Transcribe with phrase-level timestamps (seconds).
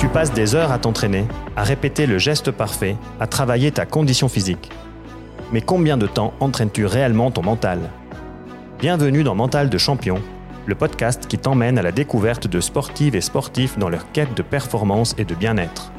[0.00, 4.30] Tu passes des heures à t'entraîner, à répéter le geste parfait, à travailler ta condition
[4.30, 4.70] physique.
[5.52, 7.80] Mais combien de temps entraînes-tu réellement ton mental?
[8.78, 10.22] Bienvenue dans Mental de champion,
[10.64, 14.40] le podcast qui t'emmène à la découverte de sportives et sportifs dans leur quête de
[14.40, 15.92] performance et de bien-être.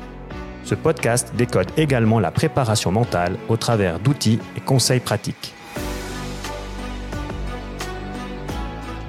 [0.63, 5.53] Ce podcast décode également la préparation mentale au travers d'outils et conseils pratiques.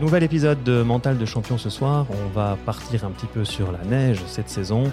[0.02, 2.08] Nouvel épisode de Mental de Champion ce soir.
[2.10, 4.90] On va partir un petit peu sur la neige cette saison.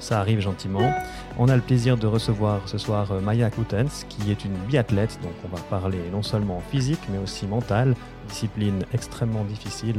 [0.00, 0.92] ça arrive gentiment.
[1.38, 5.18] On a le plaisir de recevoir ce soir euh, Maya Koutens, qui est une biathlète.
[5.22, 7.94] Donc on va parler non seulement physique, mais aussi mentale.
[8.28, 9.96] Discipline extrêmement difficile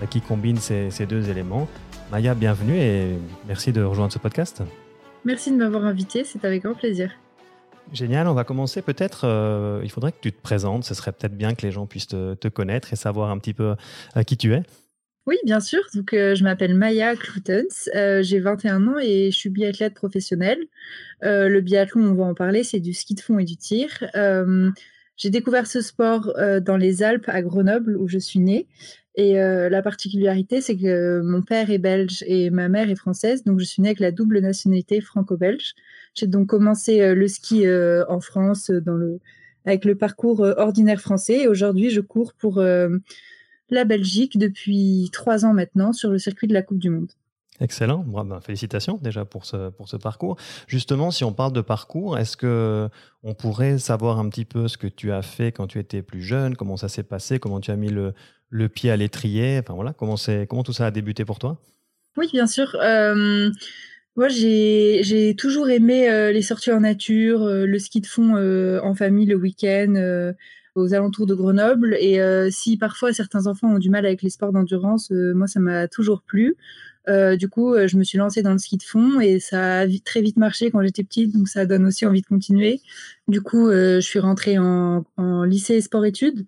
[0.00, 1.66] euh, qui combine ces, ces deux éléments.
[2.12, 4.62] Maya, bienvenue et merci de rejoindre ce podcast.
[5.24, 7.10] Merci de m'avoir invité, c'est avec grand plaisir.
[7.92, 11.36] Génial, on va commencer peut-être, euh, il faudrait que tu te présentes, ce serait peut-être
[11.36, 13.74] bien que les gens puissent te, connaître et savoir un petit peu
[14.16, 14.62] euh, qui tu es.
[15.26, 15.80] Oui, bien sûr.
[15.94, 17.88] Donc, euh, je m'appelle Maya Kloutens,
[18.20, 20.64] j'ai 21 ans et je suis biathlète professionnelle.
[21.22, 23.88] le biathlon, on va en parler, c'est du ski de fond et du tir.
[25.16, 28.66] J'ai découvert ce sport dans les Alpes à Grenoble où je suis née.
[29.16, 33.60] Et la particularité, c'est que mon père est belge et ma mère est française, donc
[33.60, 35.74] je suis née avec la double nationalité franco-belge.
[36.14, 39.18] J'ai donc commencé euh, le ski euh, en France euh,
[39.64, 41.42] avec le parcours ordinaire français.
[41.42, 46.52] Et aujourd'hui, je cours pour la Belgique depuis trois ans maintenant sur le circuit de
[46.52, 47.10] la Coupe du Monde.
[47.60, 50.36] Excellent, ben, félicitations déjà pour ce, pour ce parcours.
[50.66, 52.88] Justement, si on parle de parcours, est-ce que
[53.22, 56.22] on pourrait savoir un petit peu ce que tu as fait quand tu étais plus
[56.22, 58.12] jeune, comment ça s'est passé, comment tu as mis le,
[58.48, 60.16] le pied à l'étrier, enfin voilà, comment,
[60.48, 61.60] comment tout ça a débuté pour toi?
[62.16, 62.76] Oui, bien sûr.
[64.16, 68.78] Moi, j'ai toujours aimé euh, les sorties en nature, euh, le ski de fond euh,
[68.82, 70.32] en famille le week-end
[70.76, 71.96] aux alentours de Grenoble.
[72.00, 75.86] Et si parfois certains enfants ont du mal avec les sports d'endurance, moi, ça m'a
[75.86, 76.56] toujours plu.
[77.06, 80.22] Du coup, je me suis lancée dans le ski de fond et ça a très
[80.22, 82.80] vite marché quand j'étais petite, donc ça donne aussi envie de continuer.
[83.28, 85.04] Du coup, je suis rentrée en,
[85.44, 86.46] lycée sport-études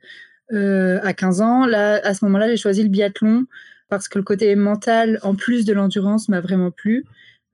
[0.51, 1.67] à 15 ans.
[1.67, 3.45] Là, à ce moment-là, j'ai choisi le biathlon
[3.89, 7.05] parce que le côté mental, en plus de l'endurance, m'a vraiment plu.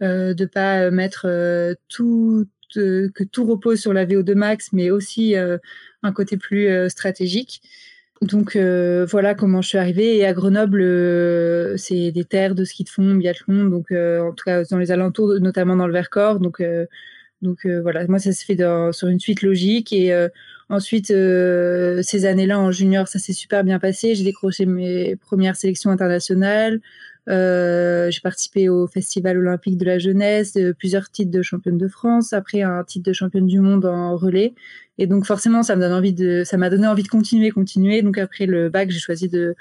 [0.03, 5.37] Euh, de pas mettre euh, tout que tout repose sur la VO2 max, mais aussi
[5.37, 5.59] euh,
[6.03, 7.61] un côté plus stratégique.
[8.23, 10.17] Donc voilà comment je suis arrivée.
[10.17, 14.63] Et à Grenoble, c'est des terres de ski de fond, biathlon, donc en tout cas
[14.65, 16.39] dans les alentours, notamment dans le Vercors.
[16.39, 16.63] Donc
[17.43, 18.57] donc voilà, moi ça s'est fait
[18.93, 19.93] sur une suite logique.
[19.93, 20.15] Et
[20.69, 24.15] ensuite, ces années-là en junior, ça s'est super bien passé.
[24.15, 26.81] J'ai décroché mes premières sélections internationales.
[27.29, 31.89] Euh, j'ai participé au Festival olympique de la jeunesse, euh, plusieurs titres de championne de
[31.89, 34.55] France, après un titre de championne du monde en relais.
[34.99, 38.03] Et donc forcément, ça me donne envie de, ça m'a donné envie de continuer, continuer.
[38.03, 39.55] Donc après le bac, j'ai choisi de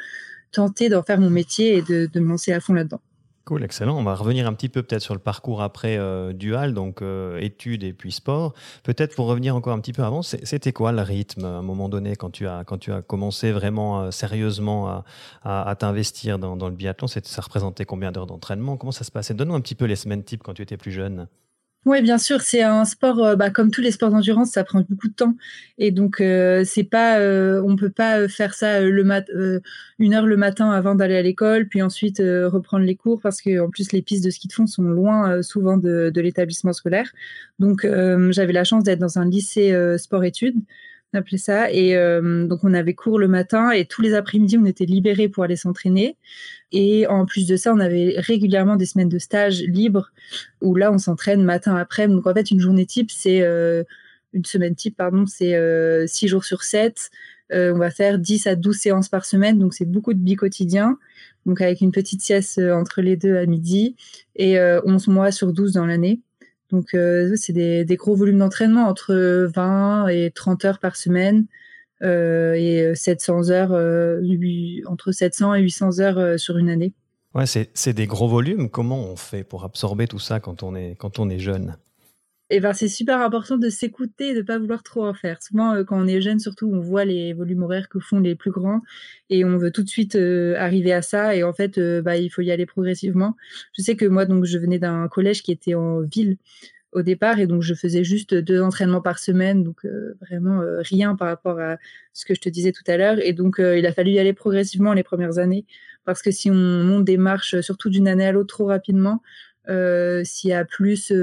[0.51, 3.01] tenter d'en faire mon métier et de, de me lancer à fond là-dedans.
[3.45, 3.97] Cool, excellent.
[3.97, 7.39] On va revenir un petit peu peut-être sur le parcours après euh, dual, donc euh,
[7.39, 8.53] études et puis sport.
[8.83, 11.89] Peut-être pour revenir encore un petit peu avant, c'était quoi le rythme à un moment
[11.89, 15.03] donné quand tu as, quand tu as commencé vraiment euh, sérieusement à,
[15.43, 17.07] à, t'investir dans, dans, le biathlon?
[17.07, 18.77] Ça représentait combien d'heures d'entraînement?
[18.77, 19.33] Comment ça se passait?
[19.33, 21.27] Donne-nous un petit peu les semaines types quand tu étais plus jeune.
[21.85, 24.81] Oui, bien sûr, c'est un sport, euh, bah, comme tous les sports d'endurance, ça prend
[24.87, 25.35] beaucoup de temps.
[25.79, 29.25] Et donc, euh, c'est pas, euh, on peut pas faire ça le mat
[29.97, 33.59] une heure le matin avant d'aller à l'école, puis ensuite reprendre les cours, parce que
[33.59, 37.11] en plus, les pistes de ski de fond sont loin souvent de, de l'établissement scolaire.
[37.57, 37.81] Donc,
[38.29, 40.57] j'avais la chance d'être dans un lycée sport-études
[41.13, 41.71] on appelait ça.
[41.71, 45.29] Et euh, donc, on avait cours le matin et tous les après-midi, on était libérés
[45.29, 46.17] pour aller s'entraîner.
[46.71, 50.11] Et en plus de ça, on avait régulièrement des semaines de stage libres
[50.61, 52.07] où là, on s'entraîne matin après.
[52.07, 53.83] Donc, en fait, une journée type, c'est euh,
[54.33, 57.09] une semaine type, pardon, c'est euh, six jours sur sept.
[57.51, 59.59] on va faire 10 à 12 séances par semaine.
[59.59, 60.97] Donc, c'est beaucoup de bi-quotidien.
[61.45, 63.95] Donc, avec une petite sieste entre les deux à midi
[64.35, 66.21] et 11 mois sur 12 dans l'année.
[66.71, 71.45] Donc, euh, c'est des, gros volumes d'entraînement, entre 20 et 30 heures par semaine
[72.01, 74.21] euh, et 700 heures, euh,
[74.87, 76.93] entre 700 et 800 heures sur une année.
[77.33, 78.69] Ouais, c'est des gros volumes.
[78.69, 81.77] Comment on fait pour absorber tout ça quand on est, quand on est jeune?
[82.51, 85.41] Et ben, c'est super important de s'écouter et de pas vouloir trop en faire.
[85.41, 88.35] Souvent, euh, quand on est jeune, surtout, on voit les volumes horaires que font les
[88.35, 88.81] plus grands
[89.29, 91.33] et on veut tout de suite euh, arriver à ça.
[91.33, 93.37] Et en fait, euh, bah, il faut y aller progressivement.
[93.77, 96.37] Je sais que moi, donc, je venais d'un collège qui était en ville
[96.91, 99.85] au départ et donc je faisais juste deux entraînements par semaine, donc
[100.19, 101.77] vraiment rien par rapport à
[102.11, 103.17] ce que je te disais tout à l'heure.
[103.23, 105.65] Et donc, il a fallu y aller progressivement les premières années
[106.03, 109.21] parce que si on monte des marches, surtout d'une année à l'autre trop rapidement,
[109.69, 111.13] s'il y a plus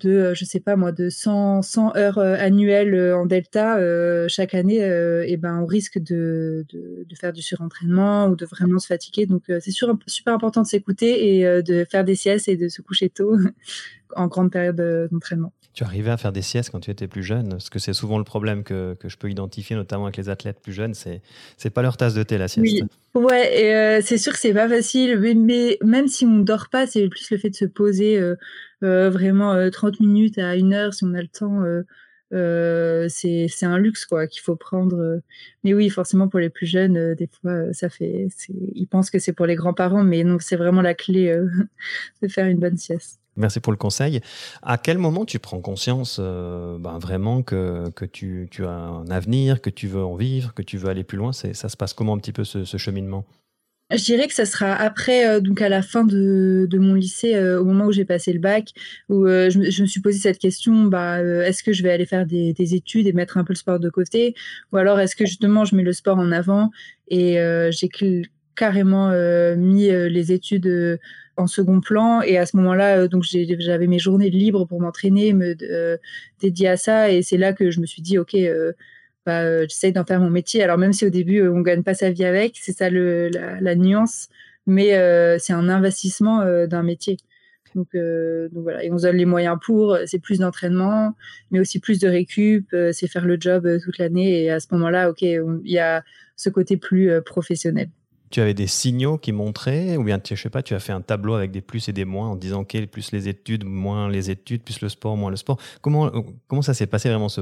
[0.00, 3.78] de, je sais pas moi, de 100, 100 heures annuelles en delta
[4.28, 4.78] chaque année,
[5.26, 9.26] et ben on risque de, de, de, faire du surentraînement ou de vraiment se fatiguer.
[9.26, 13.08] Donc c'est super important de s'écouter et de faire des siestes et de se coucher
[13.10, 13.36] tôt
[14.16, 17.50] en grande période d'entraînement tu arrivais à faire des siestes quand tu étais plus jeune
[17.50, 20.60] Parce que c'est souvent le problème que, que, je peux identifier, notamment avec les athlètes
[20.60, 21.22] plus jeunes, c'est
[21.56, 22.66] c'est pas leur tasse de thé la sieste.
[23.14, 26.86] Oui, ouais, euh, c'est sûr que c'est pas facile, mais, même si on dort pas,
[26.86, 28.34] c'est plus le fait de se poser euh,
[28.82, 31.62] euh, vraiment 30 minutes à une heure si on a le temps.
[33.08, 35.20] c'est un luxe quoi qu'il faut prendre.
[35.62, 38.28] Mais oui, forcément pour les plus jeunes, des fois ça fait,
[38.74, 41.32] ils pensent que c'est pour les grands-parents, mais non, c'est vraiment la clé
[42.22, 43.20] de faire une bonne sieste.
[43.40, 44.20] Merci pour le conseil.
[44.62, 49.70] À quel moment tu prends conscience euh, ben vraiment que, tu, as un avenir, que
[49.70, 51.32] tu veux en vivre, que tu veux aller plus loin?
[51.32, 53.24] Ça se passe comment un petit peu ce, cheminement?
[53.90, 57.60] Je dirais que ça sera après, euh, donc à la fin de, mon lycée, euh,
[57.60, 58.68] au moment où j'ai passé le bac,
[59.08, 62.52] où je, me suis posé cette question bah, est-ce que je vais aller faire des,
[62.52, 64.34] des, études et mettre un peu le sport de côté?
[64.72, 66.70] Ou alors est-ce que justement je mets le sport en avant
[67.08, 67.38] et
[67.70, 67.88] j'ai
[68.54, 69.10] carrément
[69.56, 70.98] mis les études
[71.40, 72.22] en second plan.
[72.22, 75.96] Et à ce moment-là, euh, donc j'avais mes journées libres pour m'entraîner, me euh,
[76.40, 77.10] dédier à ça.
[77.10, 78.72] Et c'est là que je me suis dit, ok, euh,
[79.26, 80.62] bah, j'essaye d'en faire mon métier.
[80.62, 83.74] Alors même si au début on gagne pas sa vie avec, c'est ça le, la,
[83.74, 84.28] nuance,
[84.66, 84.90] mais
[85.38, 87.18] c'est un investissement d'un métier.
[87.76, 89.96] Donc, donc, voilà, et on se donne les moyens pour.
[90.06, 91.14] C'est plus d'entraînement,
[91.50, 92.66] mais aussi plus de récup.
[92.92, 94.44] c'est faire le job toute l'année.
[94.44, 96.02] Et à ce moment-là, ok, il y a
[96.36, 97.90] ce côté plus professionnel
[98.30, 101.00] tu avais des signaux qui montraient, ou bien, je sais pas, tu as fait un
[101.00, 104.30] tableau avec des plus et des moins en disant, OK, plus les études, moins les
[104.30, 105.58] études, plus le sport, moins le sport.
[105.80, 106.10] Comment,
[106.46, 107.40] comment ça s'est passé vraiment ce,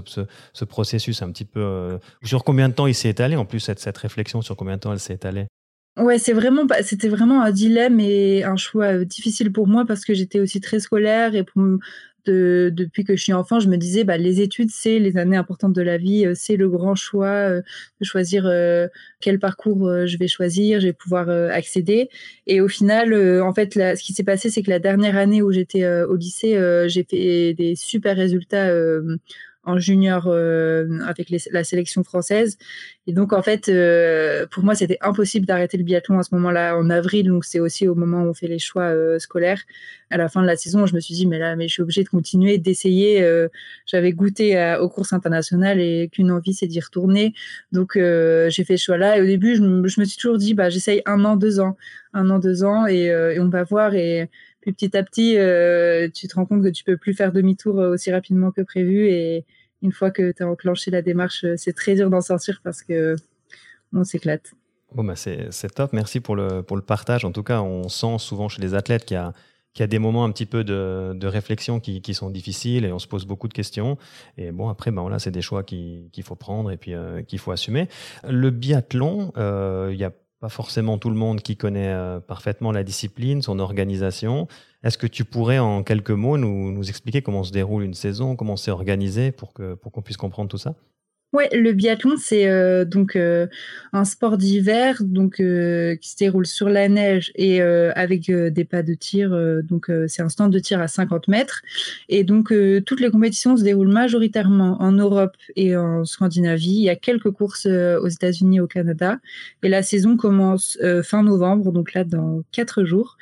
[0.52, 3.61] ce, processus un petit peu euh, Sur combien de temps il s'est étalé En plus,
[3.61, 5.46] cette, cette réflexion, sur combien de temps elle s'est étalée?
[5.99, 10.05] Ouais, c'est vraiment c'était vraiment un dilemme et un choix euh, difficile pour moi parce
[10.05, 11.61] que j'étais aussi très scolaire et pour
[12.26, 15.72] depuis que je suis enfant, je me disais, bah, les études, c'est les années importantes
[15.72, 17.62] de la vie, euh, c'est le grand choix euh,
[18.00, 18.88] de choisir euh,
[19.20, 22.08] quel parcours je vais choisir, je vais pouvoir accéder.
[22.46, 25.50] Et au final, en fait, ce qui s'est passé, c'est que la dernière année où
[25.52, 28.70] j'étais au lycée, j'ai fait des super résultats
[29.68, 32.56] en junior euh, avec la sélection française.
[33.06, 36.76] Et donc, en fait, euh, pour moi, c'était impossible d'arrêter le biathlon à ce moment-là,
[36.76, 37.28] en avril.
[37.28, 39.62] Donc, c'est aussi au moment où on fait les choix euh, scolaires.
[40.10, 41.82] À la fin de la saison, je me suis dit, mais là, mais je suis
[41.82, 43.22] obligée de continuer, d'essayer.
[43.84, 47.34] J'avais goûté aux courses internationales et qu'une envie, c'est d'y retourner.
[47.72, 49.18] Donc, j'ai fait ce choix-là.
[49.18, 51.76] Et au début, je, me suis toujours dit, bah, j'essaye un an, deux ans.
[52.14, 53.94] Un an, deux ans, et, on va voir.
[53.94, 54.30] Et
[54.62, 55.32] puis petit à petit,
[56.14, 59.08] tu te rends compte que tu peux plus faire demi-tour aussi rapidement que prévu.
[59.08, 59.44] Et,
[59.82, 62.82] une fois que tu as enclenché la démarche, euh, c'est très dur d'en sortir parce
[62.82, 63.16] que
[63.92, 64.52] on s'éclate.
[64.94, 65.92] Bon, bah c'est top.
[65.92, 67.25] Merci pour le, pour le partage.
[67.25, 69.32] En tout cas, on sent souvent chez les athlètes qu'il y a,
[69.78, 72.92] y a des moments un petit peu de, de réflexion qui, qui, sont difficiles et
[72.92, 73.98] on se pose beaucoup de questions.
[74.38, 77.38] Et bon, après, ben voilà, c'est des choix qu'il faut prendre et puis euh, qu'il
[77.38, 77.88] faut assumer.
[78.28, 82.73] Le biathlon, euh, il y a pas forcément tout le monde qui connaît euh, parfaitement
[82.73, 84.46] la discipline, son organisation.
[84.85, 88.37] Est-ce que tu pourrais en quelques mots nous, nous, expliquer comment se déroule une saison,
[88.37, 90.75] comment c'est organisé pour pour qu'on puisse comprendre tout ça?
[91.34, 93.48] Ouais, le biathlon c'est euh, donc euh,
[93.92, 98.82] un sport d'hiver donc euh, qui se déroule sur la neige et avec des pas
[98.82, 99.30] de tir
[99.62, 101.60] donc c'est un stand de tir à 50 mètres
[102.08, 102.52] et donc
[102.86, 106.70] toutes les compétitions se déroulent majoritairement en Europe et en Scandinavie.
[106.70, 109.19] Il y a quelques courses aux États-Unis, au Canada
[109.62, 113.18] et la saison commence fin novembre donc là dans quatre jours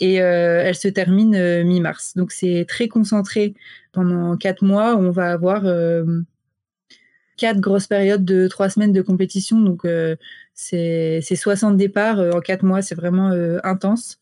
[0.00, 2.14] et elle se termine mi-mars.
[2.16, 3.54] Donc c'est très concentré
[3.92, 4.96] pendant quatre mois.
[4.96, 5.64] On va avoir
[7.40, 9.58] quatre grosses périodes de trois semaines de compétition.
[9.58, 10.14] Donc, euh,
[10.52, 12.82] c'est 60 départs euh, en quatre mois.
[12.82, 14.18] C'est vraiment euh, intense.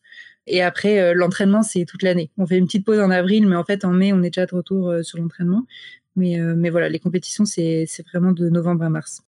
[0.47, 2.31] Et après, l'entraînement, c'est toute l'année.
[2.39, 4.47] On fait une petite pause en avril, mais en fait, en mai, on est déjà
[4.47, 5.67] de retour sur l'entraînement.
[6.15, 9.21] Mais, mais voilà, les compétitions, c'est vraiment de novembre à mars.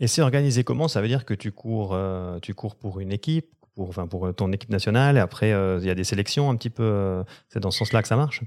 [0.00, 0.88] Et c'est organisé comment?
[0.88, 1.98] Ça veut dire que tu cours,
[2.40, 5.90] tu cours pour une équipe, pour, enfin, pour ton équipe nationale, et après, il y
[5.90, 7.22] a des sélections un petit peu.
[7.50, 8.40] c'est dans ce sens-là que ça marche?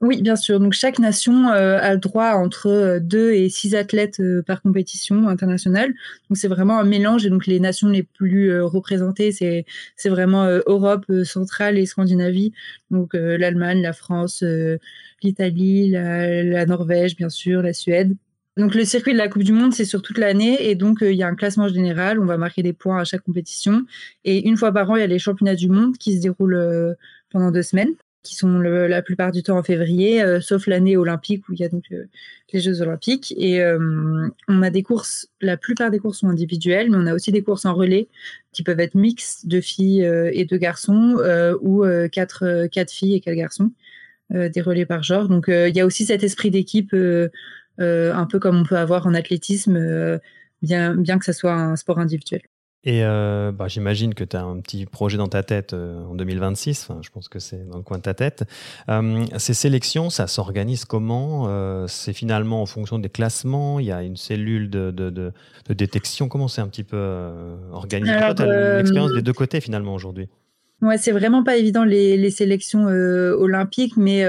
[0.00, 0.60] Oui, bien sûr.
[0.60, 4.62] Donc chaque nation euh, a le droit entre euh, deux et six athlètes euh, par
[4.62, 5.92] compétition internationale.
[6.30, 7.26] Donc c'est vraiment un mélange.
[7.26, 12.52] Et donc les nations les plus représentées, c'est c'est vraiment Europe centrale et Scandinavie.
[12.92, 14.44] Donc l'Allemagne, la France,
[15.22, 18.14] l'Italie, la, la, Norvège, bien sûr, la Suède.
[18.56, 21.14] Donc le circuit de la Coupe du Monde, c'est sur toute l'année et donc il
[21.14, 22.20] y a un classement général.
[22.20, 23.84] On va marquer des points à chaque compétition
[24.24, 26.96] et une fois par an, il y a les championnats du monde qui se déroulent
[27.30, 31.48] pendant deux semaines qui sont la plupart du temps en février, euh, sauf l'année olympique
[31.48, 32.04] où il y a donc euh,
[32.52, 33.32] les Jeux olympiques.
[33.36, 37.14] Et euh, on a des courses, la plupart des courses sont individuelles, mais on a
[37.14, 38.08] aussi des courses en relais
[38.52, 41.16] qui peuvent être mixtes de filles et de garçons
[41.60, 43.70] ou quatre, quatre filles et quatre garçons.
[44.30, 45.28] des relais par genre.
[45.28, 49.14] Donc il y a aussi cet esprit d'équipe, un peu comme on peut avoir en
[49.14, 50.18] athlétisme,
[50.62, 52.42] bien, bien que ça soit un sport individuel.
[52.84, 56.14] Et euh, bah, j'imagine que tu as un petit projet dans ta tête euh, en
[56.14, 58.44] 2026, enfin, je pense que c'est dans le coin de ta tête.
[58.88, 61.48] Euh, ces sélections, ça s'organise comment
[61.88, 63.80] C'est finalement en fonction des classements?
[63.80, 65.32] Il y a une cellule de, de, de,
[65.68, 66.28] de détection?
[66.28, 66.96] Comment c'est un petit peu
[67.72, 70.28] organisé Tu as l'expérience des deux côtés finalement aujourd'hui.
[70.80, 74.24] Ouais, c'est vraiment pas évident les, les sélections olympiques, mais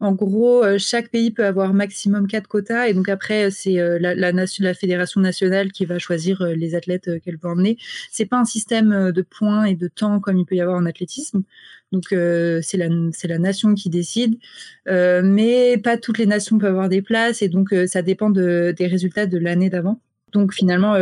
[0.00, 3.98] en gros, euh, chaque pays peut avoir maximum quatre quotas et donc après c'est euh,
[3.98, 7.78] la, fédération nationale qui va choisir euh, les athlètes qu'elle veut emmener.
[8.10, 10.86] C'est pas un système de points et de temps comme il peut y avoir en
[10.86, 11.42] athlétisme.
[11.90, 14.38] Donc c'est la nation qui décide,
[14.86, 18.86] mais pas toutes les nations peuvent avoir des places et donc ça dépend de, des
[18.86, 20.00] résultats de l'année d'avant.
[20.32, 20.94] Donc finalement,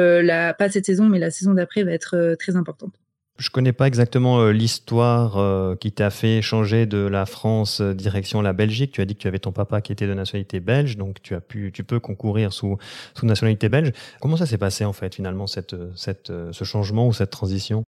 [0.59, 2.95] pas cette saison, mais la saison d'après va être très importante.
[3.39, 7.93] Je connais pas exactement euh, l'histoire euh, qui t'a fait changer de la France euh,
[7.93, 8.93] direction la Belgique.
[8.93, 11.35] Tu as dit que tu avais ton papa qui était de nationalité belge, donc tu
[11.35, 12.79] as pu, tu peux concourir sous
[13.23, 13.93] nationalité belge.
[14.21, 17.85] Comment ça s'est passé en fait finalement cette ce changement ou cette transition?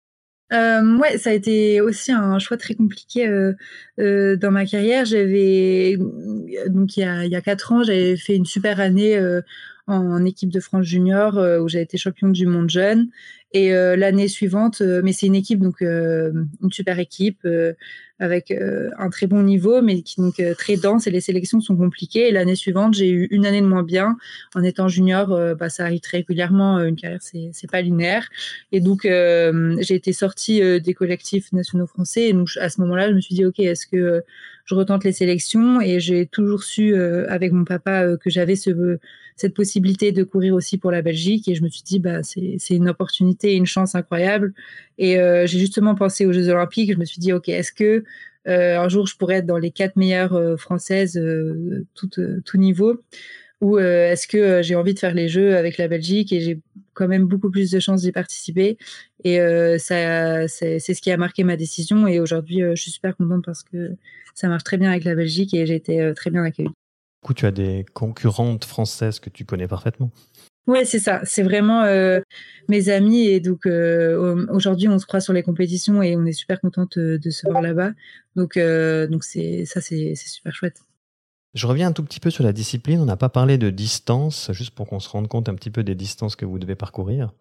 [0.53, 3.27] Euh, ouais, ça a été aussi un choix très compliqué
[3.97, 5.05] dans ma carrière.
[5.05, 5.97] J'avais
[6.67, 9.19] donc il y a il y a quatre ans, j'avais fait une super année
[9.87, 13.09] en équipe de France junior où j'ai été championne du monde jeune.
[13.51, 17.47] Et l'année suivante, mais c'est une équipe donc une super équipe
[18.19, 22.27] avec un très bon niveau, mais qui donc très dense et les sélections sont compliquées.
[22.27, 24.17] Et l'année suivante, j'ai eu une année de moins bien
[24.53, 25.29] en étant junior.
[25.55, 26.79] bah, ça arrive très régulièrement.
[26.79, 28.29] Une carrière, c'est c'est pas linéaire.
[28.71, 32.29] Et donc j'ai été sortie des collectifs nationaux français.
[32.29, 34.23] Et donc à ce moment-là, je me suis dit ok, est-ce que
[34.69, 35.81] je retente les sélections?
[35.81, 38.99] Et j'ai toujours su euh, avec mon papa euh, que j'avais ce,
[39.35, 42.59] cette possibilité de courir aussi pour la Belgique et je me suis dit bah c'est
[42.69, 44.53] une opportunité une chance incroyable.
[44.97, 46.93] Et euh, j'ai justement pensé aux Jeux Olympiques.
[46.93, 48.03] Je me suis dit ok est-ce que
[48.45, 51.21] un jour je pourrais être dans les quatre meilleures françaises
[51.93, 52.99] tout, niveau?
[53.61, 56.59] Ou est-ce que j'ai envie de faire les Jeux avec la Belgique et j'ai
[56.95, 58.79] quand même beaucoup plus de chances d'y participer?
[59.23, 59.37] Et
[59.77, 62.07] ça c'est ce qui a marqué ma décision.
[62.07, 63.95] Et aujourd'hui je suis super contente parce que
[64.39, 66.69] ça marche très bien avec la Belgique et j'ai été euh, très bien accueillie.
[66.69, 70.11] Du coup, tu as des concurrentes françaises que tu connais parfaitement.
[70.69, 71.21] Ouais, c'est ça.
[71.23, 72.21] C'est vraiment euh,
[72.67, 76.31] mes amis et donc euh, aujourd'hui on se croit sur les compétitions et on est
[76.31, 77.91] super contente de se voir là-bas.
[78.35, 78.59] Donc
[79.09, 80.81] donc c'est ça c'est super chouette.
[81.55, 83.01] Je reviens un tout petit peu sur la discipline.
[83.01, 85.83] On n'a pas parlé de distance, juste pour qu'on se rende compte un petit peu
[85.83, 87.33] des distances que vous devez parcourir.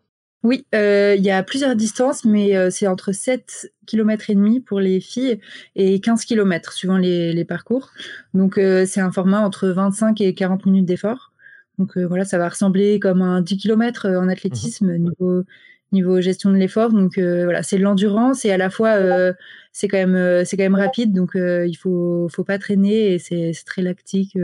[0.44, 4.60] Oui, euh, il y a plusieurs distances, mais euh, c'est entre 7 km et demi
[4.60, 5.40] pour les filles
[5.74, 7.90] et 15 km suivant les, les parcours.
[8.34, 11.27] Donc euh, c'est un format entre 25 et 40 minutes d'effort.
[11.78, 15.44] Donc voilà, ça va ressembler comme un 10 km en athlétisme mmh niveau
[15.90, 16.92] niveau gestion de l'effort.
[16.92, 18.98] Donc voilà, c'est de l'endurance et à la fois
[19.72, 21.14] c'est quand même c'est quand même rapide.
[21.14, 24.36] Donc il faut faut pas traîner et c'est très lactique.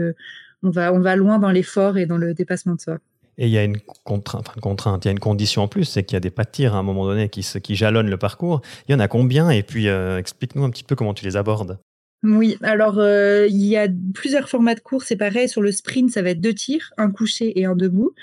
[0.63, 2.97] on va on va loin dans l'effort et dans le dépassement de soi.
[3.37, 6.15] Et il y a une contrainte, il y a une condition en plus, c'est qu'il
[6.15, 8.61] y a des pas de tir à un moment donné qui, qui jalonnent le parcours.
[8.87, 9.49] Il y en a combien?
[9.49, 11.77] Et puis, euh, explique-nous un petit peu comment tu les abordes.
[12.25, 15.07] Oui, alors euh, il y a plusieurs formats de course.
[15.07, 18.15] C'est pareil, sur le sprint, ça va être deux tirs, un couché et un debout.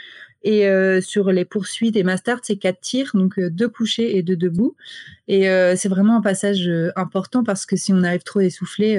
[0.42, 4.24] Et euh, sur les poursuites et start, c'est quatre tirs, donc euh, deux couchés et
[4.24, 4.74] deux debout.
[5.28, 5.44] Et
[5.76, 8.98] c'est vraiment un passage important parce que si on arrive trop essoufflé,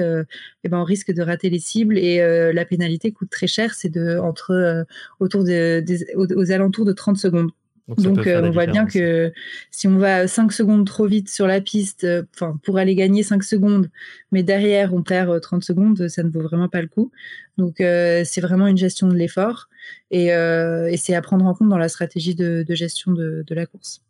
[0.64, 2.18] eh ben on risque de rater les cibles et
[2.52, 3.74] la pénalité coûte très cher.
[3.74, 4.86] C'est de entre
[5.20, 5.84] autour de,
[6.16, 7.50] aux, alentours de 30 secondes.
[7.88, 9.32] Donc, on voit bien que
[9.70, 13.44] si on va 5 secondes trop vite sur la piste, enfin pour aller gagner 5
[13.44, 13.90] secondes,
[14.32, 17.10] mais derrière on perd 30 secondes, ça ne vaut vraiment pas le coup.
[17.58, 19.68] Donc c'est vraiment une gestion de l'effort
[20.10, 23.54] et, et c'est à prendre en compte dans la stratégie de, de gestion de, de,
[23.54, 24.02] la course.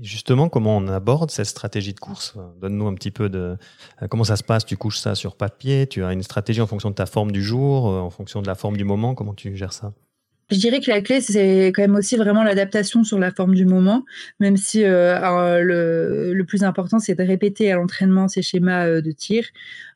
[0.00, 2.36] Justement, comment on aborde cette stratégie de course?
[2.60, 3.56] Donne-nous un petit peu de
[4.10, 4.66] comment ça se passe?
[4.66, 7.44] Tu couches ça sur papier Tu as une stratégie en fonction de ta forme du
[7.44, 9.14] jour, en fonction de la forme du moment?
[9.14, 9.92] Comment tu gères ça?
[10.50, 13.64] Je dirais que la clé, c'est quand même aussi vraiment l'adaptation sur la forme du
[13.64, 14.04] moment,
[14.40, 19.12] même si euh, le, plus important, c'est de répéter à l'entraînement ces schémas euh, de
[19.12, 19.44] tir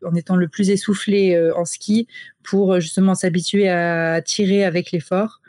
[0.04, 2.06] en étant le plus essoufflé euh, en ski
[2.42, 5.40] pour justement s'habituer à tirer avec l'effort.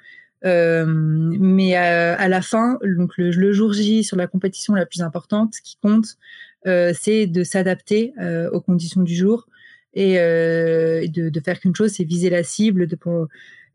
[0.43, 5.77] Mais à, la fin, donc le, jour J sur la compétition la plus importante, qui
[5.81, 6.17] compte,
[6.65, 8.13] c'est de s'adapter
[8.51, 9.47] aux conditions du jour
[9.93, 12.87] et de, faire qu'une chose, c'est viser la cible,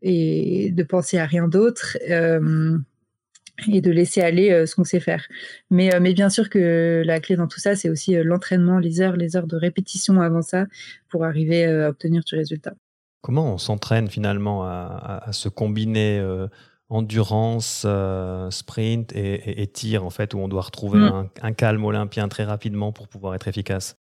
[0.01, 2.77] et de penser à rien d'autre euh,
[3.71, 5.25] et de laisser aller euh, ce qu'on sait faire.
[5.69, 9.01] Mais, euh, mais bien sûr que la clé dans tout ça, c'est aussi l'entraînement, les
[9.01, 10.65] heures, les heures de répétition avant ça
[11.09, 12.73] pour arriver à obtenir du résultat.
[13.21, 16.19] Comment on s'entraîne finalement à, à, se combiner
[16.89, 17.85] endurance,
[18.49, 21.03] sprint et, et, tir en fait, où on doit retrouver mm.
[21.03, 23.95] un, un calme olympien très rapidement pour pouvoir être efficace?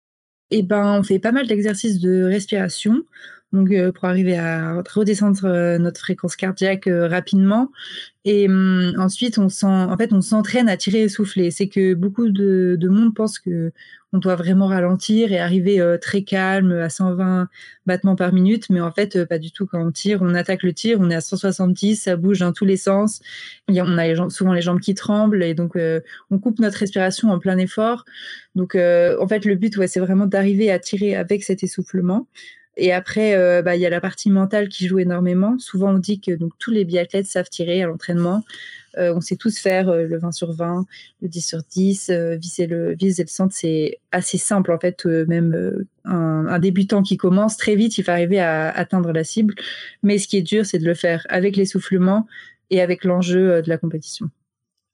[0.51, 3.03] Eh ben, on fait pas mal d'exercices de respiration.
[3.53, 7.71] Donc pour arriver à redescendre notre fréquence cardiaque rapidement.
[8.25, 11.51] Et hum, ensuite, on s'entraîne à tirer et souffler.
[11.51, 13.73] C'est que beaucoup de, de monde pense que
[14.13, 17.49] on doit vraiment ralentir et arriver euh, très calme à 120
[17.87, 18.71] battements par minute.
[18.71, 19.67] Mais en fait, euh, pas du tout.
[19.67, 22.65] Quand on tire, on attaque le tir, on est à 170, ça bouge dans tous
[22.65, 23.21] les sens.
[23.69, 26.01] on a souvent les jambes qui tremblent et donc euh,
[26.31, 28.05] on coupe notre respiration en plein effort.
[28.55, 32.27] Donc en fait, le but, c'est vraiment d'arriver à tirer avec cet essoufflement.
[32.77, 35.59] Et après, bah, il y a la partie mentale qui joue énormément.
[35.59, 38.45] Souvent, on dit que donc, tous les biathlètes savent tirer à l'entraînement.
[38.99, 40.87] Euh, on sait tous faire euh, le 20 sur 20,
[41.21, 45.05] le 10 sur 10, euh, viser le viser le centre, c'est assez simple en fait.
[45.05, 49.55] même un, débutant qui commence très vite, il va arriver à atteindre la cible.
[50.03, 52.27] Mais ce qui est dur, c'est de le faire avec l'essoufflement
[52.71, 54.31] et avec l'enjeu de la compétition.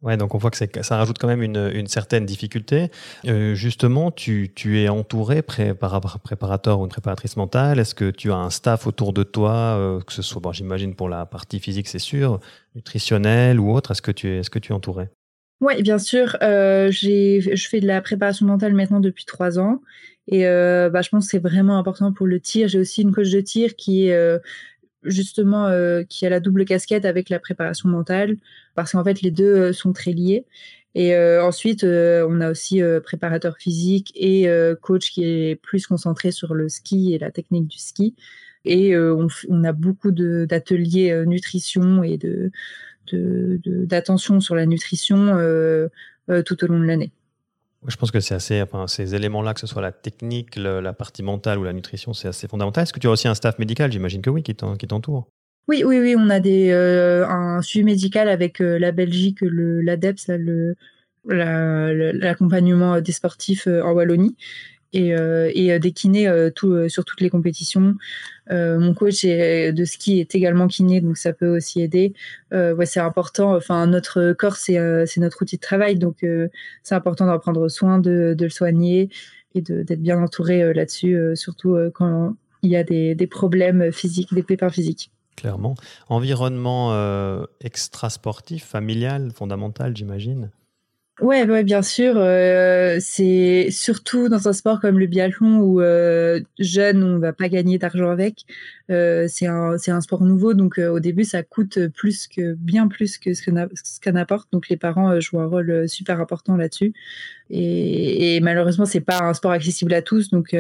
[0.02, 2.90] Ouais, donc on voit que ça rajoute quand même une, certaine difficulté.
[3.28, 7.78] Euh, justement, tu, es entouré, par préparateur ou une préparatrice mentale.
[7.78, 10.97] Est-ce que tu as un staff autour de toi, euh, que ce soit, bon, j'imagine
[10.97, 12.40] pour la partie physique, c'est sûr,
[12.75, 13.92] nutritionnelle ou autre.
[13.92, 15.09] Est-ce que tu es, est-ce que tu es entouré?
[15.61, 16.37] Oui, bien sûr.
[16.42, 19.82] Euh, je fais de la préparation mentale maintenant depuis trois ans.
[20.26, 22.66] Et bah, je pense que c'est vraiment important pour le tir.
[22.66, 24.40] J'ai aussi une coach de tir qui est
[25.04, 28.37] justement euh, qui a la double casquette avec la préparation mentale,
[28.75, 30.44] parce qu'en fait les deux euh, sont très liés.
[30.94, 34.47] Et euh, ensuite, on a aussi préparateur physique et
[34.82, 38.14] coach qui est plus concentré sur le ski et la technique du ski.
[38.66, 42.50] Et on, a beaucoup d'ateliers nutrition et de
[43.64, 45.28] d'attention sur la nutrition
[46.44, 47.11] tout au long de l'année.
[47.86, 51.22] Je pense que c'est assez, enfin, ces éléments-là, que ce soit la technique, la partie
[51.22, 52.82] mentale ou la nutrition, c'est assez fondamental.
[52.82, 53.90] Est-ce que tu as aussi un staff médical?
[53.90, 55.28] J'imagine que oui, qui t'entoure.
[55.68, 60.30] Oui, oui, oui, on a des, euh, un suivi médical avec euh, la Belgique, l'ADEPS,
[61.24, 64.36] l'accompagnement des sportifs euh, en Wallonie
[64.92, 66.50] et, euh, euh, des kinés euh,
[66.88, 67.94] sur toutes les compétitions.
[68.50, 72.12] mon coach de ski est également kiné, donc ça peut aussi aider.
[72.50, 73.56] c'est important.
[73.56, 76.25] Enfin, notre corps, c'est notre outil de travail, donc
[76.82, 79.08] c'est important d'en prendre soin, de, de le soigner
[79.54, 84.43] et d'être bien entouré là-dessus, surtout quand il y a des, des, problèmes physiques, des
[84.43, 85.10] pépins physiques.
[85.36, 85.75] Clairement.
[86.08, 86.93] Environnement
[87.60, 90.50] extra-sportif, familial, fondamental, j'imagine?
[91.23, 92.15] Ouais, ouais, bien sûr.
[92.17, 97.49] Euh, c'est surtout dans un sport comme le biathlon où euh, jeune, on va pas
[97.49, 98.45] gagner d'argent avec.
[98.91, 102.89] Euh, c'est un, c'est un sport nouveau, donc au début, ça coûte plus que bien
[102.89, 103.45] plus que ce,
[104.02, 104.49] qu'en apporte.
[104.52, 106.93] Donc les parents jouent un rôle super important là-dessus.
[107.50, 110.56] Et, et malheureusement, c'est pas un sport accessible à tous, donc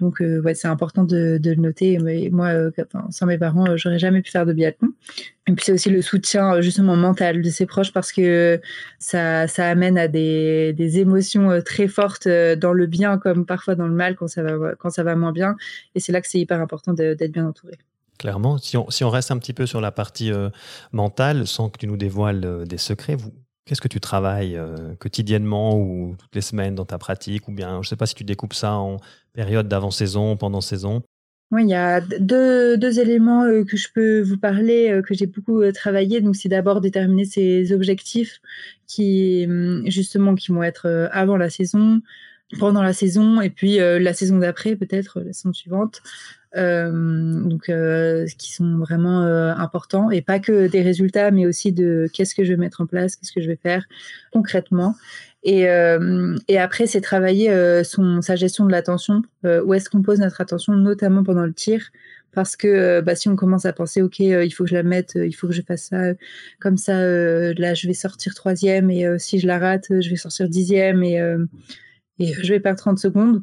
[0.00, 1.98] donc, euh, c'est important de, le noter.
[2.30, 2.70] Moi, euh,
[3.10, 4.88] sans mes parents, euh, j'aurais jamais pu faire de biathlon.
[5.48, 8.60] Et puis, c'est aussi le soutien, justement, mental de ses proches parce que
[8.98, 14.16] ça, amène à des, émotions très fortes dans le bien comme parfois dans le mal
[14.16, 15.56] quand ça va, moins bien.
[15.94, 17.74] Et c'est là que c'est hyper important d'être bien entouré.
[18.18, 20.32] Clairement, si on, reste un petit peu sur la partie
[20.92, 23.32] mentale, sans que tu nous dévoiles des secrets, vous,
[23.66, 24.58] Qu'est-ce que tu travailles
[25.00, 28.14] quotidiennement ou toutes les semaines dans ta pratique Ou bien, je ne sais pas si
[28.14, 28.98] tu découpes ça en
[29.36, 31.02] période d'avant-saison, pendant saison
[31.52, 35.26] Oui, il y a deux, éléments euh, que je peux vous parler, euh, que j'ai
[35.26, 36.20] beaucoup euh, travaillé.
[36.20, 38.40] Donc, c'est d'abord déterminer ses objectifs
[38.86, 42.00] qui, hum, justement, qui vont être avant la saison,
[42.58, 46.00] pendant la saison, et puis la saison d'après, peut-être la saison suivante.
[46.56, 47.70] Donc,
[48.38, 52.52] qui sont vraiment importants et pas que des résultats, mais aussi de qu'est-ce que je
[52.52, 53.84] vais mettre en place, qu'est-ce que je vais faire
[54.32, 54.94] concrètement.
[55.42, 60.02] Et, euh, après, c'est travailler euh, son, sa gestion de l'attention, euh, où est-ce qu'on
[60.02, 61.90] pose notre attention, notamment pendant le tir.
[62.32, 65.12] Parce que bah, si on commence à penser, OK, il faut que je la mette,
[65.14, 66.14] il faut que je fasse ça,
[66.60, 70.46] comme ça, là, je vais sortir troisième, et si je la rate, je vais sortir
[70.48, 71.16] dixième, et
[72.20, 73.42] je vais perdre 30 secondes.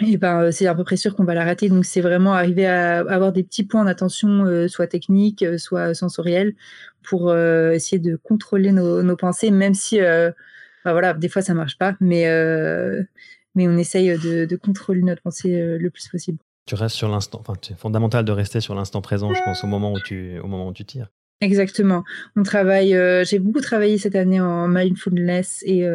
[0.00, 1.68] Et ben, c'est à peu près sûr qu'on va la rater.
[1.68, 6.54] Donc, c'est vraiment arriver à avoir des petits points d'attention, soit techniques, soit sensoriels,
[7.02, 10.00] pour essayer de contrôler nos, nos pensées, même si
[10.92, 13.02] voilà, des fois ça marche pas, mais, euh,
[13.54, 16.38] mais on essaye de, contrôler notre pensée euh, le plus possible.
[16.66, 19.66] Tu restes sur l'instant, enfin, c'est fondamental de rester sur l'instant présent, je pense, au
[19.66, 21.10] moment où tu, au moment où tu tires.
[21.40, 22.04] Exactement.
[22.36, 25.86] On travaille, euh, j'ai beaucoup travaillé cette année en mindfulness et,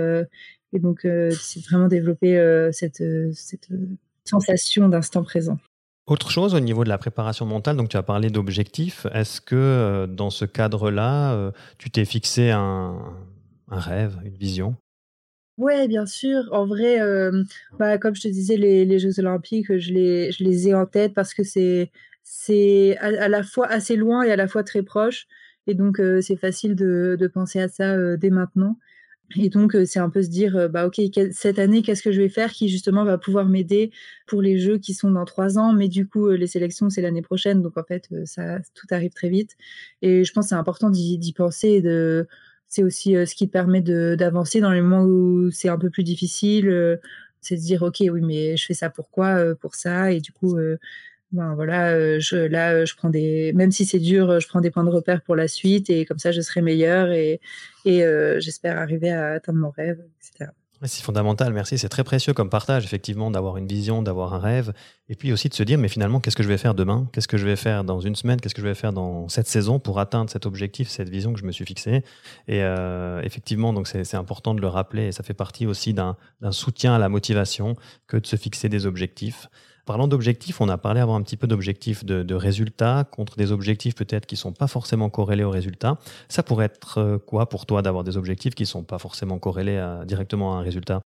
[0.74, 3.04] et donc c'est vraiment développer cette,
[3.34, 3.70] cette
[4.24, 5.58] sensation d'instant présent.
[6.06, 9.06] Autre chose au niveau de la préparation mentale, donc tu as parlé d'objectifs.
[9.14, 13.00] Est-ce que dans ce cadre-là, tu t'es fixé un,
[13.70, 14.76] un rêve, une vision?
[15.60, 16.48] Ouais, bien sûr.
[16.54, 17.44] En vrai, euh,
[17.78, 20.86] bah, comme je te disais, les, les Jeux Olympiques, je les, je les ai en
[20.86, 21.92] tête parce que c'est
[22.24, 25.28] c'est à, la fois assez loin et à la fois très proche.
[25.68, 28.78] Et donc, euh, c'est facile de, de, penser à ça euh, dès maintenant.
[29.36, 31.00] Et donc, c'est un peu se dire, bah, OK,
[31.32, 33.92] cette année, qu'est-ce que je vais faire qui justement va pouvoir m'aider
[34.26, 37.22] pour les jeux qui sont dans trois ans, mais du coup, les sélections, c'est l'année
[37.22, 37.62] prochaine.
[37.62, 39.56] Donc, en fait, ça, tout arrive très vite.
[40.02, 41.82] Et je pense que c'est important d'y penser.
[41.82, 42.28] De,
[42.68, 46.04] c'est aussi ce qui te permet d'avancer dans les moments où c'est un peu plus
[46.04, 47.00] difficile.
[47.42, 50.12] c'est de dire, OK, oui, mais je fais ça pourquoi Pour ça?
[50.12, 50.58] Et du coup,
[51.32, 54.48] ben voilà, euh, je, là, euh, je prends des, même si c'est dur, euh, je
[54.48, 57.40] prends des points de repère pour la suite et comme ça, je serai meilleur et,
[57.86, 58.04] et
[58.40, 60.52] j'espère arriver à atteindre mon rêve, etc.
[60.84, 61.78] C'est fondamental, merci.
[61.78, 64.74] C'est très précieux comme partage, effectivement, d'avoir une vision, d'avoir un rêve,
[65.10, 67.10] et puis aussi de se dire, mais finalement, qu'est-ce que je vais faire demain?
[67.12, 68.40] Qu'est-ce que je vais faire dans une semaine?
[68.40, 71.40] Qu'est-ce que je vais faire dans cette saison pour atteindre cet objectif, cette vision que
[71.40, 72.04] je me suis fixée?
[72.48, 72.62] Et
[73.24, 76.16] effectivement, donc c'est important de le rappeler, et ça fait partie aussi d'un
[76.52, 77.76] soutien à la motivation
[78.08, 79.50] que de se fixer des objectifs.
[79.90, 83.96] Parlant d'objectifs, on a parlé avant un petit peu d'objectifs de, résultats contre des objectifs
[83.96, 85.98] peut-être qui ne sont pas forcément corrélés aux résultats.
[86.28, 89.40] Ça pourrait être euh, quoi pour toi d'avoir des objectifs qui ne sont pas forcément
[89.40, 91.02] corrélés directement à un résultat?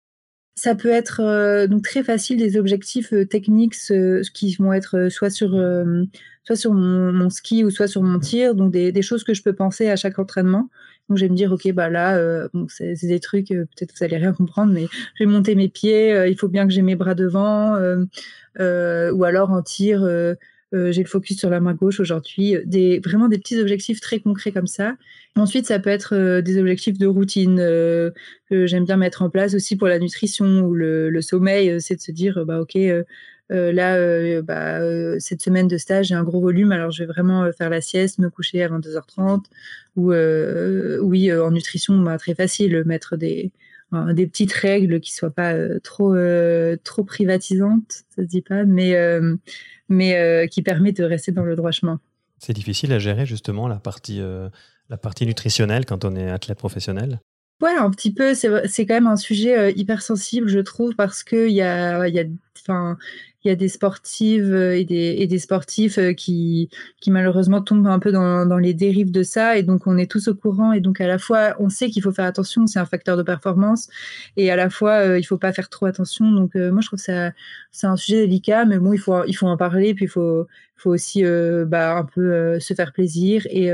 [0.55, 3.75] Ça peut être euh, donc très facile des objectifs euh, techniques
[4.33, 5.51] qui vont être soit sur
[6.43, 9.53] soit sur mon, ski ou soit sur mon tir, donc des, choses que je peux
[9.53, 10.69] penser à chaque entraînement.
[11.09, 12.17] Donc je vais me dire ok bah là
[12.69, 16.37] c'est des trucs peut-être vous allez rien comprendre mais je vais monter mes pieds, il
[16.37, 17.77] faut bien que j'ai mes bras devant,
[18.59, 20.35] euh, ou alors en tir, euh,
[20.73, 24.19] euh, j'ai le focus sur la main gauche aujourd'hui, des, vraiment des petits objectifs très
[24.19, 24.95] concrets comme ça.
[25.35, 29.75] Ensuite, ça peut être des objectifs de routine que j'aime bien mettre en place aussi
[29.75, 32.77] pour la nutrition ou le, sommeil, c'est de se dire, bah ok,
[33.49, 34.79] là, bah,
[35.19, 38.19] cette semaine de stage, j'ai un gros volume, alors je vais vraiment faire la sieste,
[38.19, 39.43] me coucher avant 2h30.
[39.95, 40.13] Ou
[41.03, 43.51] oui, en nutrition, bah, très facile, mettre des,
[44.13, 48.63] des petites règles qui soient pas euh, trop euh, trop privatisantes, ça se dit pas,
[48.65, 49.35] mais euh,
[49.89, 51.99] mais qui permettent de rester dans le droit chemin.
[52.39, 54.21] C'est difficile à gérer justement la partie
[54.89, 57.19] la partie nutritionnelle quand on est athlète professionnel?
[57.61, 58.33] Ouais, un petit peu.
[58.33, 62.19] C'est quand même un sujet hyper sensible, je trouve, parce que il y a, y
[62.19, 62.23] a,
[63.43, 66.69] il y a des sportives euh, et des, et des sportifs euh, qui,
[67.01, 69.57] qui malheureusement tombent un peu dans, dans, les dérives de ça.
[69.57, 70.71] Et donc, on est tous au courant.
[70.71, 73.23] Et donc, à la fois, on sait qu'il faut faire attention, c'est un facteur de
[73.23, 73.89] performance.
[74.37, 76.31] Et à la fois, euh, il faut pas faire trop attention.
[76.31, 77.31] Donc, moi, je trouve que ça,
[77.71, 78.65] c'est un sujet délicat.
[78.65, 79.93] Mais bon, il faut, il faut en parler.
[79.93, 81.23] Puis, il faut, faut aussi
[81.67, 83.45] bah, un peu se faire plaisir.
[83.49, 83.71] Et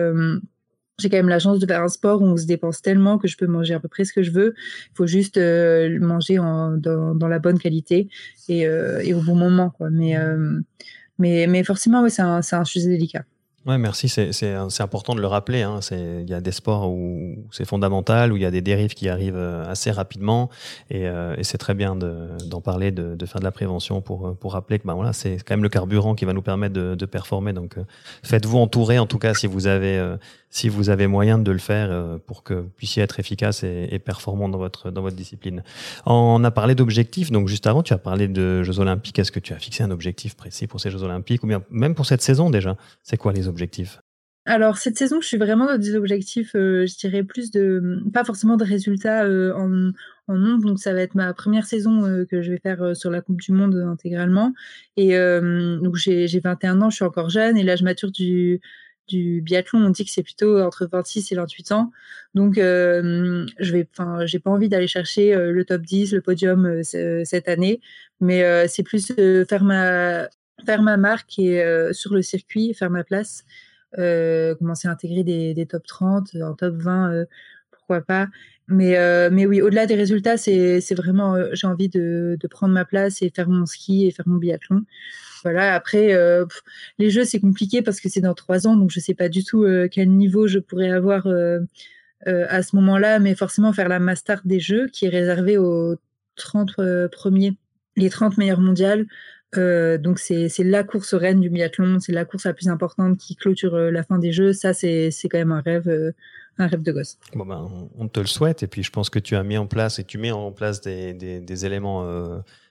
[1.00, 3.28] j'ai quand même la chance de faire un sport où on se dépense tellement que
[3.28, 4.54] je peux manger à peu près ce que je veux.
[4.92, 8.10] Il faut juste euh, manger en, dans, la bonne qualité
[8.48, 9.70] et, euh, et, au bon moment.
[9.70, 9.90] Quoi.
[9.90, 10.60] Mais, euh,
[11.18, 13.24] mais, mais forcément, ouais, c'est un, un, sujet délicat.
[13.66, 14.08] Ouais, merci.
[14.08, 15.62] C'est important de le rappeler.
[15.62, 15.82] Hein.
[15.92, 19.10] Il y a des sports où c'est fondamental, où il y a des dérives qui
[19.10, 20.50] arrivent assez rapidement,
[20.90, 21.08] et,
[21.44, 24.88] c'est très bien d'en parler, de, de, faire de la prévention pour, pour rappeler que
[24.88, 27.52] ben voilà, c'est quand même le carburant qui va nous permettre de, de performer.
[27.52, 27.76] Donc,
[28.24, 30.16] faites-vous entourer, en tout cas, si vous avez
[30.50, 34.00] si vous avez moyen de le faire euh, pour que vous puissiez être efficace et,
[34.00, 35.64] performant dans votre, dans votre discipline.
[36.06, 39.20] On a parlé d'objectifs, donc juste avant, tu as parlé de Jeux Olympiques.
[39.20, 41.96] Est-ce que tu as fixé un objectif précis pour ces Jeux Olympiques ou bien même
[41.96, 42.78] pour cette saison déjà?
[43.04, 44.02] C'est quoi les objectifs?
[44.46, 48.24] Alors cette saison, je suis vraiment dans des objectifs, euh, je dirais plus de, pas
[48.24, 49.92] forcément de résultats euh, en,
[50.34, 50.66] nombre.
[50.66, 53.52] Donc ça va être ma première saison que je vais faire sur la Coupe du
[53.52, 54.54] Monde intégralement.
[54.96, 58.62] Et donc j'ai 21 ans, je suis encore jeune et là je mature du
[59.10, 61.92] du biathlon, on dit que c'est plutôt entre 26 et 28 ans.
[62.36, 63.88] Donc, euh, je vais,
[64.26, 67.82] j'ai pas envie d'aller chercher euh, le top 10, le podium euh, cette année,
[68.22, 69.14] mais c'est plus
[69.48, 70.28] faire ma
[70.66, 73.46] faire ma marque et sur le circuit, faire ma place,
[73.96, 77.26] commencer à intégrer des, top 30, en top 20,
[77.72, 78.28] pourquoi pas.
[78.70, 83.32] Mais, mais oui, au-delà des résultats, c'est vraiment, j'ai envie de, prendre ma place et
[83.36, 84.84] faire mon ski et faire mon biathlon.
[85.44, 86.46] Voilà, après, euh,
[86.98, 89.30] les jeux, c'est compliqué parce que c'est dans trois ans, donc je ne sais pas
[89.30, 91.60] du tout euh, quel niveau je pourrais avoir euh,
[92.26, 95.96] à ce moment-là, mais forcément faire la master des jeux qui est réservée aux
[96.36, 97.54] 30 premiers,
[97.96, 99.06] les 30 meilleurs mondiales.
[99.54, 103.78] donc c'est la course reine du biathlon, c'est la course la plus importante qui clôture
[103.78, 104.54] la fin des jeux.
[104.54, 106.14] Ça, c'est quand même un rêve
[106.60, 107.18] un rêve de gosse.
[107.34, 107.68] Bon ben,
[107.98, 110.04] on te le souhaite et puis je pense que tu as mis en place et
[110.04, 112.06] tu mets en place des, des, des éléments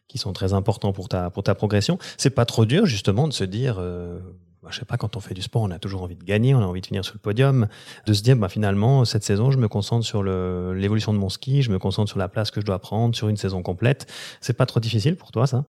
[0.09, 1.99] qui sont très importants pour ta, pour ta progression.
[2.17, 4.19] C'est pas trop dur, justement, de se dire, euh,
[4.63, 6.55] bah, je sais pas, quand on fait du sport, on a toujours envie de gagner,
[6.55, 7.69] on a envie de finir sur le podium,
[8.07, 11.63] de se dire, bah, finalement, cette saison, je me concentre sur l'évolution de mon ski,
[11.63, 14.11] je me concentre sur la place que je dois prendre sur une saison complète.
[14.41, 15.65] C'est pas trop difficile pour toi, ça?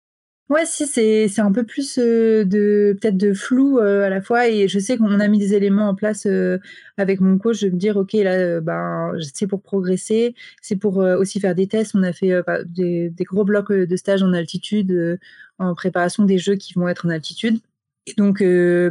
[0.48, 4.48] Ouais, si, c'est un peu plus euh, de peut-être de flou euh, à la fois.
[4.48, 6.58] Et je sais qu'on a mis des éléments en place euh,
[6.96, 11.38] avec mon coach de me dire, OK, là, ben, c'est pour progresser, c'est pour aussi
[11.38, 11.94] faire des tests.
[11.94, 12.32] On a fait
[12.66, 15.18] des, gros blocs de stage en altitude,
[15.58, 17.58] en préparation des jeux qui vont être en altitude.
[18.06, 18.42] Et donc,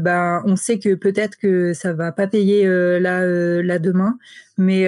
[0.02, 2.67] bah, on sait que peut-être que ça va pas payer
[3.00, 4.20] là, là demain,
[4.58, 4.84] mais,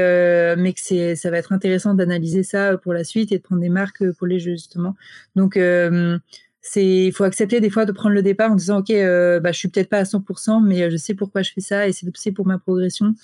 [0.56, 3.62] mais que c'est, ça va être intéressant d'analyser ça pour la suite et de prendre
[3.62, 4.96] des marques pour les jeux justement.
[5.36, 5.58] Donc,
[6.76, 9.58] il faut accepter des fois de prendre le départ en disant ok euh, bah je
[9.58, 12.45] suis peut-être pas à 100% mais je sais pourquoi je fais ça et c'est pour
[12.45, 13.15] ma progression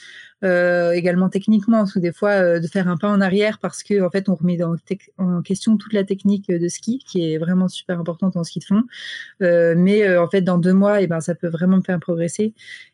[0.44, 1.86] euh, également techniquement.
[1.96, 4.60] Des fois euh, de faire un pas en arrière parce que en fait on remet
[4.64, 8.66] en question toute la technique de ski qui est vraiment super importante en ski de
[8.66, 8.84] fond.
[9.42, 12.54] Mais en fait dans deux mois et eh ben ça peut vraiment me faire progresser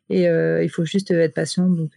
[0.09, 1.67] et il faut juste être patient.
[1.69, 1.91] Donc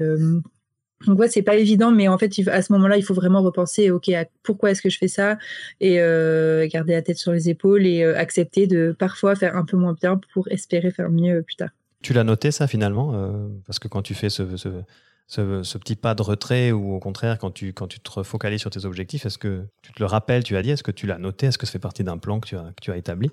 [1.06, 3.90] donc ouais, c'est pas évident, mais en fait, à ce moment-là, il faut vraiment repenser,
[3.90, 4.10] ok,
[4.42, 5.38] pourquoi est-ce que je fais ça,
[5.80, 9.64] et euh, garder la tête sur les épaules et euh, accepter de parfois faire un
[9.64, 11.70] peu moins bien pour espérer faire mieux plus tard.
[12.02, 14.42] Tu l'as noté ça finalement, euh, parce que quand tu fais ce,
[15.78, 19.38] petit pas de retrait ou au contraire quand tu, te refocalises sur tes objectifs, est-ce
[19.38, 21.66] que tu te le rappelles, tu as dit, est-ce que tu l'as noté, est-ce que
[21.66, 22.48] ça fait partie d'un plan que
[22.80, 23.30] tu as établi?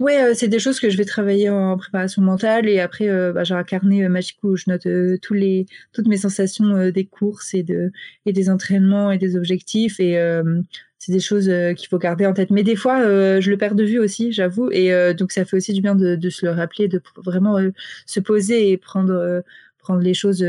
[0.00, 3.32] Ouais, euh, c'est des choses que je vais travailler en préparation mentale et après euh,
[3.32, 4.88] bah, j'ai un carnet euh, magique où je note
[5.20, 7.92] tous les toutes mes sensations des courses et de
[8.24, 10.18] et des entraînements et des objectifs et
[10.98, 12.50] c'est des choses qu'il faut garder en tête.
[12.50, 13.02] Mais des fois
[13.40, 16.16] je le perds de vue aussi, j'avoue et donc ça fait aussi du bien de,
[16.16, 17.58] de se le rappeler, de vraiment
[18.06, 19.42] se poser et prendre
[19.78, 20.44] prendre les choses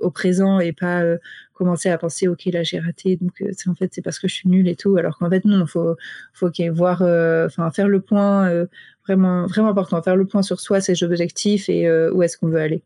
[0.00, 1.04] au présent et pas
[1.56, 4.28] commencer à penser ok là j'ai raté donc euh, c'est en fait c'est parce que
[4.28, 5.96] je suis nulle et tout alors qu'en fait non faut
[6.34, 8.66] faut voir euh, enfin faire le point euh,
[9.06, 12.60] vraiment vraiment important faire le point sur soi ses objectifs et où est-ce qu'on veut
[12.60, 12.82] aller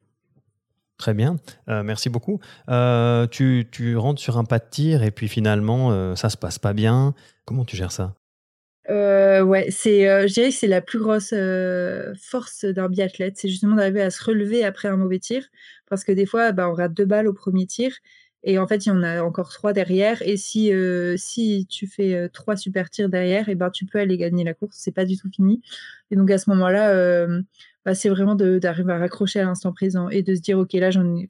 [0.98, 2.40] Très bien, merci beaucoup.
[3.30, 6.74] tu, tu, rentres sur un pas de tir et puis finalement ça se passe pas
[6.74, 7.14] bien.
[7.46, 8.14] Comment tu gères ça?
[8.86, 11.32] Ouais, c'est, je dirais que c'est la plus grosse
[12.20, 15.42] force d'un biathlète, c'est justement d'arriver à se relever après un mauvais tir,
[15.88, 17.92] parce que des fois, bah, on rate deux balles au premier tir,
[18.42, 20.22] et en fait, il y en a encore trois derrière.
[20.22, 23.84] Et si, euh, si tu fais euh, trois super tirs derrière, et eh ben, tu
[23.84, 24.76] peux aller gagner la course.
[24.78, 25.60] C'est pas du tout fini.
[26.10, 27.42] Et donc, à ce moment-là, euh,
[27.84, 30.90] bah, c'est vraiment d'arriver à raccrocher à l'instant présent et de se dire, OK, là,
[30.90, 31.28] j'en ai,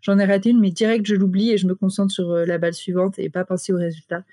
[0.00, 2.74] j'en ai raté une, mais direct, je l'oublie et je me concentre sur la balle
[2.74, 4.24] suivante et pas penser au résultat.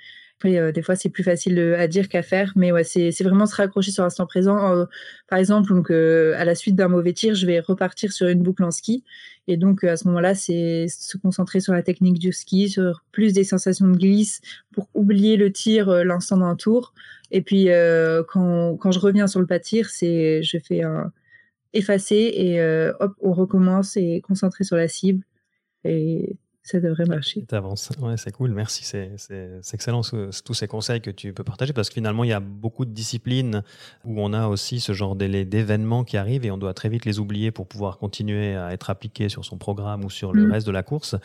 [0.43, 3.55] Après, des fois, c'est plus facile à dire qu'à faire, mais ouais, c'est vraiment se
[3.55, 4.85] raccrocher sur l'instant présent.
[5.29, 8.61] par exemple, donc, à la suite d'un mauvais tir, je vais repartir sur une boucle
[8.65, 9.05] en ski.
[9.47, 13.31] Et donc, à ce moment-là, c'est se concentrer sur la technique du ski, sur plus
[13.31, 14.41] des sensations de glisse
[14.73, 16.93] pour oublier le tir l'instant d'un tour.
[17.31, 17.69] Et puis,
[18.27, 20.81] quand, quand, je reviens sur le pas tir, c'est je fais
[21.71, 22.61] effacer et
[22.99, 25.23] hop, on recommence et concentrer sur la cible.
[26.63, 27.45] Ça devrait marcher.
[27.47, 27.91] Tu avances.
[27.99, 28.51] Ouais, c'est cool.
[28.51, 28.85] Merci.
[28.85, 32.39] C'est excellent tous ces conseils que tu peux partager parce que finalement, il y a
[32.39, 33.63] beaucoup de disciplines
[34.05, 37.19] où on a aussi ce genre d'événements qui arrivent et on doit très vite les
[37.19, 40.51] oublier pour pouvoir continuer à être appliqué sur son programme ou sur le mm.
[40.53, 41.15] reste de la course.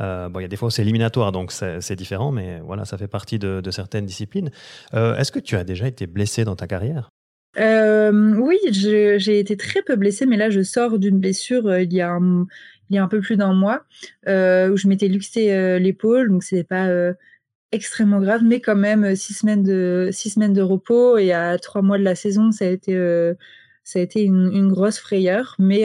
[0.00, 2.86] Euh, bon, il y a des fois où c'est éliminatoire, donc c'est différent, mais voilà,
[2.86, 4.50] ça fait partie de, certaines disciplines.
[4.94, 7.10] Euh, est-ce que tu as déjà été blessé dans ta carrière?
[7.58, 12.02] Euh, oui, j'ai été très peu blessée, mais là je sors d'une blessure il y
[12.02, 12.46] a un,
[12.90, 13.84] il y a un peu plus d'un mois,
[14.28, 17.14] euh, où je m'étais luxé euh, l'épaule, donc c'était pas euh,
[17.72, 21.18] extrêmement grave, mais quand même six semaines de repos.
[21.18, 25.84] Et à trois mois de la saison, ça a été une, grosse frayeur, mais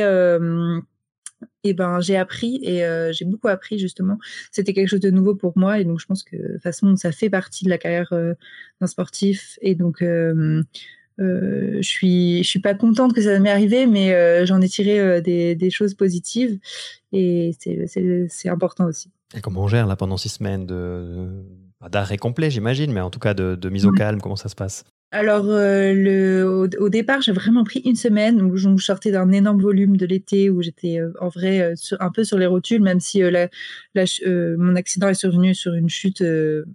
[1.64, 2.84] et ben j'ai appris et
[3.14, 4.18] j'ai beaucoup appris justement.
[4.52, 5.80] C'était quelque chose de nouveau pour moi.
[5.80, 8.14] Et donc je pense que de toute façon ça fait partie de la carrière
[8.80, 9.58] d'un sportif.
[9.62, 10.04] Et donc
[11.22, 14.68] euh, je suis, je suis pas contente que ça m'est arrivé, mais euh, j'en ai
[14.68, 16.60] tiré euh, des, des, choses positives
[17.12, 19.10] et c'est important aussi.
[19.36, 21.30] Et comment on gère là pendant six semaines de
[21.90, 24.56] d'arrêt complet, j'imagine, mais en tout cas de, de mise au calme, comment ça se
[24.56, 24.84] passe?
[25.14, 26.46] Alors, euh, le,
[26.80, 30.50] au, départ, j'ai vraiment pris une semaine où je sortais d'un énorme volume de l'été
[30.50, 33.50] où j'étais euh, en vrai euh, un peu sur les rotules, même si la,
[34.58, 36.24] mon accident est survenu sur une chute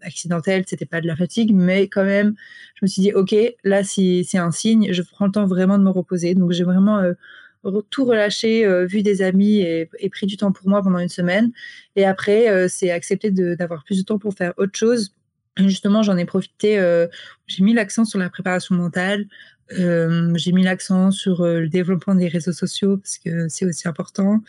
[0.03, 2.35] accidentelle, c'était pas de la fatigue, mais quand même,
[2.75, 5.79] je me suis dit, ok, là, si c'est un signe, je prends le temps vraiment
[5.79, 6.35] de me reposer.
[6.35, 7.03] Donc, j'ai vraiment
[7.91, 11.53] tout relâché, vu des amis et, et, pris du temps pour moi pendant une semaine.
[11.97, 15.15] Et après, c'est accepter d'avoir plus de temps pour faire autre chose
[15.59, 16.79] Justement, j'en ai profité.
[16.79, 17.07] Euh,
[17.47, 19.27] j'ai mis l'accent sur la préparation mentale.
[19.73, 23.89] Euh, j'ai mis l'accent sur euh, le développement des réseaux sociaux parce que c'est aussi
[23.89, 24.43] important.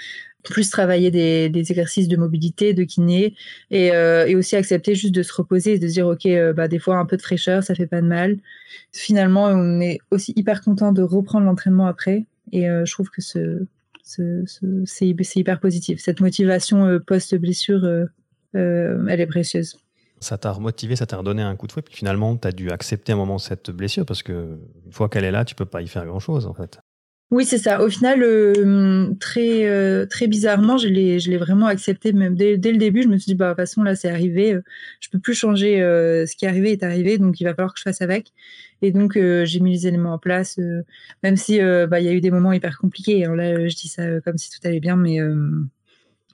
[0.44, 3.36] Plus travailler des, exercices de mobilité, de kiné
[3.72, 3.92] et,
[4.36, 7.18] aussi accepter juste de se reposer et de dire ok, bah des fois un peu
[7.18, 8.38] de fraîcheur, ça fait pas de mal.
[8.94, 13.66] Finalement, on est aussi hyper content de reprendre l'entraînement après et je trouve que ce,
[14.04, 16.00] ce, ce c'est hyper positif.
[16.00, 18.08] Cette motivation post blessure,
[18.54, 19.78] elle est précieuse
[20.20, 22.70] ça t'a remotivé, ça t'a redonné un coup de fouet, puis finalement, tu as dû
[22.72, 25.82] accepter un moment cette blessure parce que une fois qu'elle est là, tu peux pas
[25.82, 26.80] y faire grand chose en fait.
[27.30, 27.84] Oui, c'est ça.
[27.84, 32.56] Au final, euh, très euh, très bizarrement, je l'ai je l'ai vraiment accepté même dès,
[32.56, 33.04] le début.
[33.04, 34.64] Je me suis dit bah de toute façon là c'est arrivé, euh,
[35.02, 35.80] je peux plus changer.
[36.26, 38.32] ce qui est arrivé est arrivé, donc il va falloir que je fasse avec.
[38.82, 40.58] Et donc j'ai mis les éléments en place,
[41.24, 43.26] même si bah y a eu des moments hyper compliqués.
[43.26, 43.36] Hein.
[43.36, 45.20] Là, je dis ça comme si tout allait bien, mais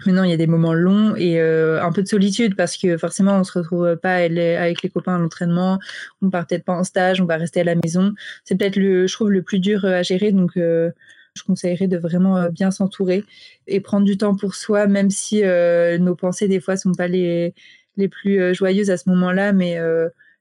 [0.06, 2.98] Maintenant, il y a des moments longs et euh, un peu de solitude parce que
[2.98, 5.80] forcément, on se retrouve pas avec les copains à l'entraînement.
[6.22, 8.14] On part peut-être pas en stage, on va rester à la maison.
[8.44, 10.32] C'est peut-être le, je trouve, le plus dur euh, à gérer.
[10.32, 10.92] Donc, euh,
[11.36, 13.24] je conseillerais de vraiment bien s'entourer
[13.66, 17.56] et prendre du temps pour soi, même si nos pensées des fois sont pas les
[17.98, 19.80] les plus joyeuses à ce moment-là, mais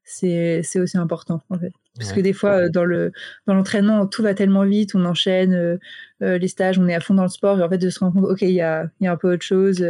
[0.04, 1.72] c'est aussi important en fait.
[1.96, 3.10] Parce que des fois, dans le
[3.46, 5.78] dans l'entraînement, tout va tellement vite, on enchaîne
[6.22, 8.14] les stages, on est à fond dans le sport, et en fait, de se rendre
[8.14, 9.84] compte, ok, il y a, y a, un peu autre chose,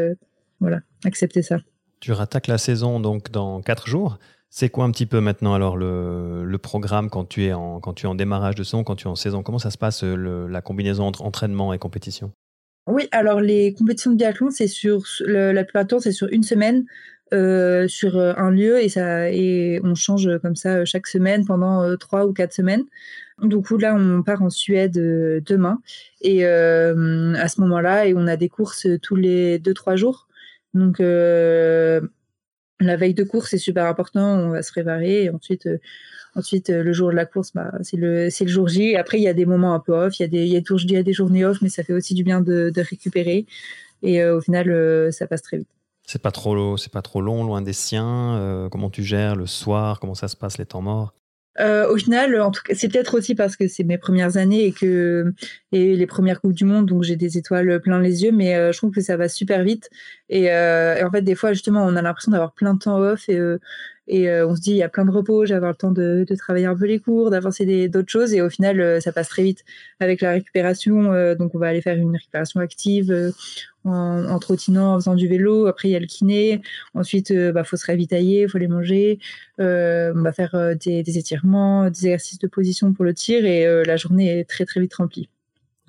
[0.61, 1.59] voilà, accepter ça.
[2.01, 4.19] Tu rattaques la saison donc dans quatre jours.
[4.51, 7.95] C'est quoi un petit peu maintenant alors le, le, programme quand tu, es en, quand
[7.95, 9.43] tu es en démarrage de saison, quand tu es en saison?
[9.43, 12.33] Comment ça se passe la combinaison entre entraînement et compétition?
[12.87, 16.43] Oui, alors les compétitions de biathlon, c'est sur la plupart du temps, c'est sur une
[16.43, 16.85] semaine.
[17.33, 21.47] Euh, sur euh, un lieu et ça et on change comme ça euh, chaque semaine
[21.47, 22.85] pendant trois ou quatre semaines.
[23.43, 25.81] Du coup là on part en Suède demain
[26.21, 30.29] et à ce moment-là et on a des courses tous les deux trois jours.
[30.75, 32.01] Donc la
[32.97, 35.69] veille de course c'est super important, on va se préparer et ensuite
[36.35, 38.97] Ensuite, le jour de la course, bah, c'est le, le jour J.
[38.97, 40.57] Après, il y a des moments un peu off, il y, a des, il, y
[40.57, 42.81] a il y a des journées off, mais ça fait aussi du bien de, de
[42.81, 43.45] récupérer.
[44.03, 45.82] Et au final, ça passe très vite.
[46.13, 48.37] C'est pas trop, c'est pas trop long, loin des siens.
[48.37, 49.99] Euh, comment tu gères le soir?
[49.99, 51.15] Comment ça se passe les temps morts?
[51.59, 52.39] Euh, au final,
[52.75, 55.33] c'est peut-être aussi parce que c'est mes premières années et que
[55.71, 58.73] et les premières coupes du monde, donc j'ai des étoiles plein les yeux, mais euh,
[58.73, 59.89] je trouve que ça va super vite.
[60.29, 63.31] Et, en fait, des fois, justement, on a l'impression d'avoir plein de temps off
[64.09, 65.93] et euh, on se dit, il y a plein de repos, j'ai avoir le temps
[65.93, 68.35] de, travailler un peu les cours, d'avancer d'autres choses.
[68.35, 69.65] Et au final, euh, ça passe très vite
[70.01, 71.13] avec la récupération.
[71.13, 73.33] Euh, donc, on va aller faire une récupération active
[73.85, 75.67] en, trottinant, en faisant du vélo.
[75.67, 76.63] Après, il y a le kiné.
[76.95, 79.21] Ensuite, il bah, faut se ravitailler, il faut les manger.
[79.59, 83.45] on va faire des, étirements, des exercices de position pour le tir.
[83.45, 85.29] Et la journée est très, très vite remplie.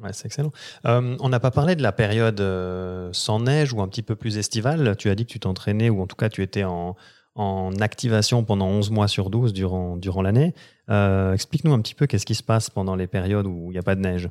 [0.02, 0.52] Ouais, c'est excellent.
[0.84, 2.42] on n'a pas parlé de la période
[3.12, 4.96] sans neige ou un petit peu plus estivale.
[4.98, 6.96] Tu as dit que tu t'entraînais ou en tout cas tu étais en,
[7.36, 10.54] en activation pendant 11 mois sur 12 durant, durant l'année.
[10.90, 13.80] Euh, explique-nous un petit peu qu'est-ce qui se passe pendant les périodes où il n'y
[13.80, 14.30] a pas de neige.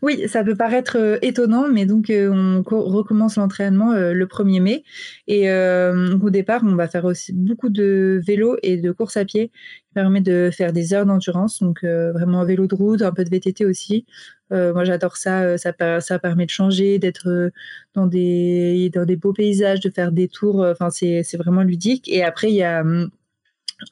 [0.00, 4.84] Oui, ça peut paraître euh, étonnant, mais donc euh, on recommence l'entraînement le 1er mai.
[5.26, 9.48] Et au départ, on va faire aussi beaucoup de vélo et de course à pied,
[9.48, 13.30] qui permet de faire des heures d'endurance, donc vraiment vélo de route, un peu de
[13.30, 14.06] VTT aussi,
[14.52, 15.42] euh, moi, j'adore ça.
[15.42, 15.72] Euh, ça.
[16.00, 17.50] Ça permet de changer, d'être euh,
[17.94, 20.64] dans des, dans des beaux paysages, de faire des tours.
[20.64, 22.08] Enfin, c'est vraiment ludique.
[22.08, 23.10] Et après, il y a hum,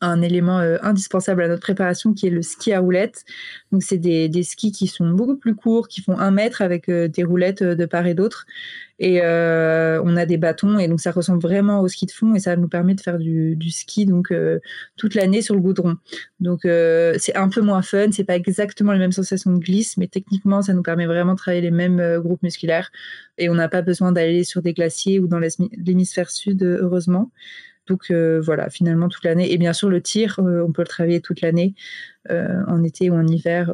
[0.00, 3.24] un élément indispensable à notre préparation qui est le ski à roulettes.
[3.72, 6.90] Donc, c'est des, des, skis qui sont beaucoup plus courts, qui font un mètre avec
[6.90, 8.46] des roulettes de part et d'autre.
[8.98, 12.34] Et euh, on a des bâtons et donc ça ressemble vraiment au ski de fond
[12.34, 14.58] et ça nous permet de faire du, du ski donc euh,
[14.96, 15.96] toute l'année sur le goudron.
[16.40, 19.98] Donc euh, c'est un peu moins fun, c'est pas exactement les mêmes sensations de glisse,
[19.98, 22.90] mais techniquement ça nous permet vraiment de travailler les mêmes euh, groupes musculaires
[23.36, 27.30] et on n'a pas besoin d'aller sur des glaciers ou dans l'hémisphère sud heureusement.
[27.86, 29.52] Donc voilà, finalement toute l'année.
[29.52, 31.74] Et bien sûr le tir, on peut le travailler toute l'année,
[32.28, 33.72] en été ou en hiver.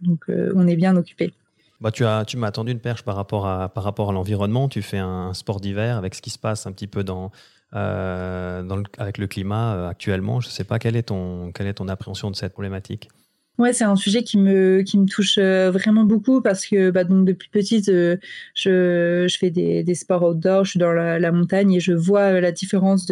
[0.00, 1.32] donc on est bien occupé.
[1.80, 4.68] Bah, tu as, tu m'as attendu une perche par rapport à, par rapport à l'environnement.
[4.68, 7.30] Tu fais un sport d'hiver avec ce qui se passe un petit peu dans,
[7.74, 10.40] euh, avec le climat euh, actuellement.
[10.40, 13.10] Je ne sais pas quelle est ton, quelle est ton appréhension de cette problématique.
[13.58, 17.02] Ouais, c'est un sujet qui me, qui me touche euh, vraiment beaucoup parce que bah,
[17.02, 18.16] donc, depuis petite, je,
[18.54, 22.52] je fais des, des, sports outdoor, je suis dans la, montagne et je vois la
[22.52, 23.06] différence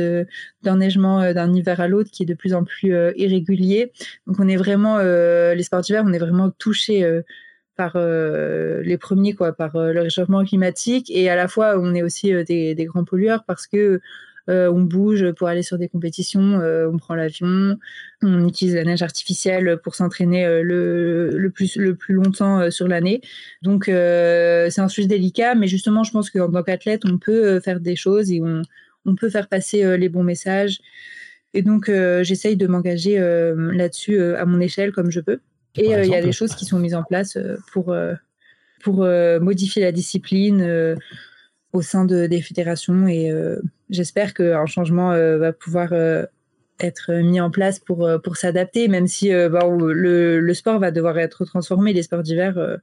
[0.62, 3.92] d'enneigement d'un hiver à l'autre qui est de plus en plus irrégulier.
[4.28, 7.04] Donc on est vraiment, les sports d'hiver, on est vraiment touché
[7.76, 11.10] par euh, les premiers, quoi, par euh, le réchauffement climatique.
[11.10, 14.00] Et à la fois, on est aussi euh, des, grands pollueurs parce que
[14.48, 17.78] on bouge pour aller sur des compétitions, on prend l'avion,
[18.22, 23.20] on utilise la neige artificielle pour s'entraîner le, le, plus, le plus longtemps sur l'année.
[23.62, 27.80] Donc, c'est un sujet délicat, mais justement, je pense qu'en tant qu'athlète, on peut faire
[27.80, 28.62] des choses et on,
[29.04, 30.78] on peut faire passer les bons messages.
[31.54, 31.90] Et donc,
[32.22, 35.40] j'essaye de m'engager là-dessus à mon échelle comme je peux.
[35.76, 38.14] Et euh, il y a des choses qui sont mises en place euh, pour, euh,
[38.82, 39.06] pour
[39.40, 40.96] modifier la discipline
[41.72, 43.06] au sein de, des fédérations.
[43.08, 43.32] Et
[43.90, 45.92] j'espère qu'un changement va pouvoir
[46.80, 51.44] être mis en place pour, pour s'adapter, même si le, le, sport va devoir être
[51.44, 51.92] transformé.
[51.92, 52.78] Les sports d'hiver,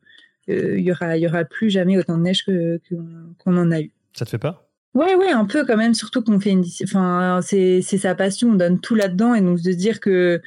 [0.47, 3.91] il y aura, y aura plus jamais autant de neige qu'on en a eu.
[4.13, 4.63] Ça te fait peur?
[4.93, 6.63] Ouais, ouais, un peu quand même, surtout qu'on fait une.
[6.83, 10.39] Enfin, c'est sa passion, on donne tout là-dedans, et donc de se dire que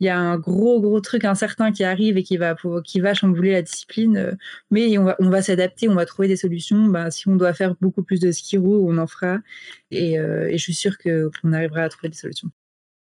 [0.00, 3.14] il y a un gros gros truc incertain qui arrive et qui va qui va
[3.14, 4.36] chambouler la discipline.
[4.70, 6.86] mais on va on va s'adapter, on va trouver des solutions.
[6.86, 9.38] Ben, si on doit faire beaucoup plus de ski roue, on en fera.
[9.90, 12.50] Et, je suis sûre qu'on arrivera à trouver des solutions.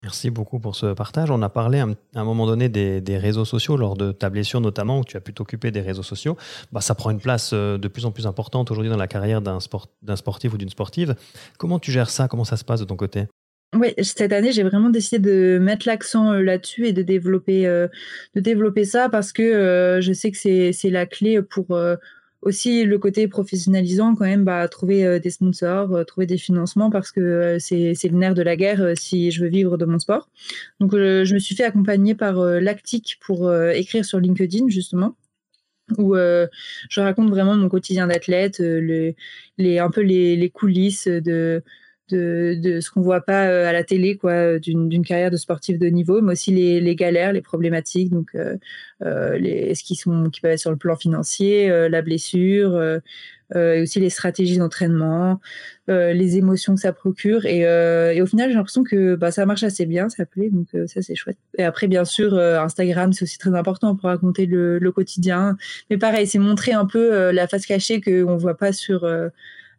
[0.03, 1.31] Merci beaucoup pour ce partage.
[1.31, 4.99] On a parlé à un moment donné des, réseaux sociaux lors de ta blessure notamment,
[4.99, 6.35] où tu as pu t'occuper des réseaux sociaux.
[6.73, 9.41] Bah, ça prend une place euh, de plus en plus importante aujourd'hui dans la carrière
[9.41, 11.15] d'un sport, sportif ou d'une sportive.
[11.57, 12.27] Comment tu gères ça?
[12.27, 13.27] Comment ça se passe de ton côté?
[13.75, 17.87] Oui, cette année, j'ai vraiment décidé de mettre l'accent euh, là-dessus et de développer, euh,
[18.35, 21.77] de développer ça parce que je sais que c'est la clé pour
[22.43, 26.89] aussi le côté professionnalisant quand même, bah, trouver euh, des sponsors, euh, trouver des financements
[26.89, 29.99] parce que euh, c'est le nerf de la guerre si je veux vivre de mon
[29.99, 30.29] sport.
[30.79, 35.15] Donc je me suis fait accompagner par Lactic pour écrire sur LinkedIn justement
[35.97, 39.15] où je raconte vraiment mon quotidien d'athlète, les,
[39.79, 41.63] un peu les coulisses de,
[42.09, 45.87] de, ce qu'on voit pas euh, à la télé, quoi, d'une carrière de sportif de
[45.87, 48.57] niveau, mais aussi les, les galères, les problématiques, donc euh,
[49.03, 52.81] euh les, ce qui sont qui être sur le plan financier, euh, la blessure,
[53.55, 55.39] et aussi les stratégies d'entraînement,
[55.87, 59.61] les émotions que ça procure, et, et au final j'ai l'impression que bah, ça marche
[59.61, 61.37] assez bien, ça plaît, donc ça c'est chouette.
[61.59, 65.55] Et après bien sûr Instagram c'est aussi très important pour raconter le, le quotidien,
[65.91, 69.05] mais pareil c'est montrer un peu la face cachée qu'on voit pas sur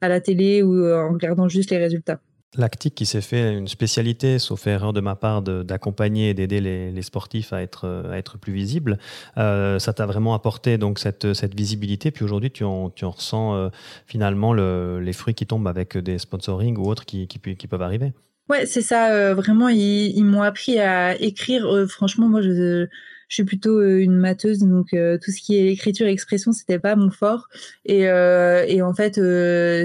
[0.00, 2.20] à la télé ou euh, en regardant juste les résultats.
[2.56, 7.02] Lactique qui s'est fait une spécialité, sauf erreur de ma part, d'accompagner et d'aider les,
[7.02, 8.98] sportifs à être, à être plus visibles.
[9.38, 12.12] Euh, ça t'a vraiment apporté donc cette, cette visibilité.
[12.12, 13.68] Puis aujourd'hui, tu en, tu en ressens euh,
[14.06, 17.82] finalement le, les fruits qui tombent avec des sponsorings ou autres qui, qui, qui peuvent
[17.82, 18.12] arriver.
[18.48, 19.34] Ouais, c'est ça.
[19.34, 21.66] vraiment, ils, ils m'ont appris à écrire.
[21.88, 22.86] franchement, moi, je
[23.28, 26.78] je suis plutôt euh, une matheuse, donc euh, tout ce qui est écriture, expression, c'était
[26.78, 27.48] pas mon fort.
[27.84, 29.14] Et, euh, et en fait,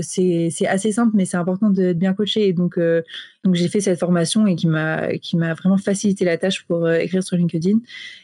[0.03, 2.47] c'est assez simple, mais c'est important d'être bien coaché.
[2.47, 2.79] Et donc,
[3.53, 7.79] j'ai fait cette formation et qui m'a vraiment facilité la tâche pour écrire sur LinkedIn.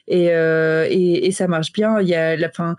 [0.08, 2.00] Et, et, et, ça marche bien.
[2.02, 2.76] Il y a la fin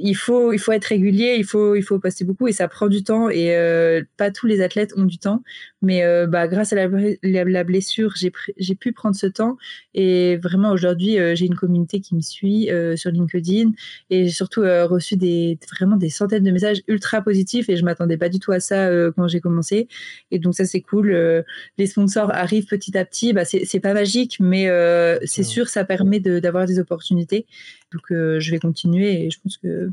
[0.00, 2.88] il faut, il faut être régulier, il faut, il faut passer beaucoup et ça prend
[2.88, 5.42] du temps et euh, pas tous les athlètes ont du temps.
[5.82, 6.88] Mais euh, bah, grâce à la,
[7.22, 9.56] la, blessure, j'ai pu prendre ce temps
[9.92, 13.72] et vraiment aujourd'hui, euh, j'ai une communauté qui me suit sur LinkedIn
[14.10, 18.16] et j'ai surtout reçu des, vraiment des centaines de messages ultra positifs et je m'attendais
[18.16, 19.88] pas du tout à ça quand j'ai commencé.
[20.30, 21.44] Et donc ça, c'est cool.
[21.78, 23.32] les sponsors arrivent petit à petit.
[23.32, 24.68] Bah, c'est pas magique, mais
[25.24, 27.46] c'est sûr, ça permet d'avoir des opportunités.
[27.94, 29.90] Donc je vais continuer et je pense que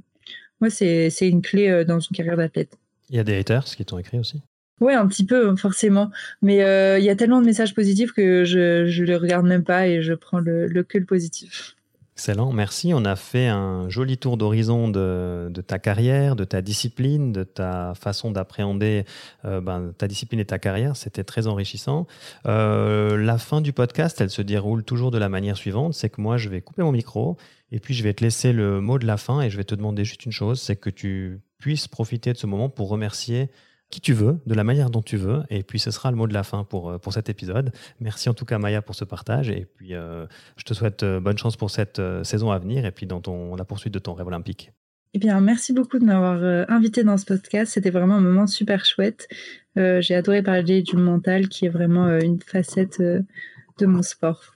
[0.61, 2.77] moi, c'est une clé euh, dans une carrière d'athlète.
[3.09, 4.41] Il y a des haters qui t'ont écrit aussi?
[4.79, 6.11] Oui, un petit peu, forcément.
[6.41, 9.63] Mais euh, il y a tellement de messages positifs que je ne les regarde même
[9.63, 11.75] pas et je prends le, le que le positif.
[12.13, 12.93] Excellent, merci.
[12.93, 17.93] On a fait un joli tour d'horizon de, ta carrière, de ta discipline, de ta
[17.95, 19.05] façon d'appréhender
[19.45, 20.95] euh, ben, ta discipline et ta carrière.
[20.95, 22.05] C'était très enrichissant.
[22.45, 26.37] la fin du podcast, elle se déroule toujours de la manière suivante, c'est que moi,
[26.37, 27.37] je vais couper mon micro
[27.71, 29.75] et puis, je vais te laisser le mot de la fin et je vais te
[29.75, 33.49] demander juste une chose, c'est que tu puisses profiter de ce moment pour remercier
[33.89, 35.43] qui tu veux, de la manière dont tu veux.
[35.49, 37.71] Et puis, ce sera le mot de la fin pour, euh, pour cet épisode.
[37.99, 39.49] Merci en tout cas, Maya, pour ce partage.
[39.49, 40.25] Et puis, euh,
[40.57, 43.55] je te souhaite euh, bonne chance pour cette saison à venir et puis dans ton,
[43.55, 44.71] la poursuite de ton rêve olympique.
[45.13, 47.73] Eh bien, merci beaucoup de m'avoir invité dans ce podcast.
[47.73, 49.27] C'était vraiment un moment super chouette.
[49.75, 54.55] J'ai adoré parler du mental, qui est vraiment une facette de mon sport.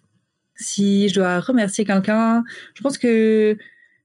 [0.55, 2.43] Si je dois remercier quelqu'un,
[2.73, 3.57] je pense que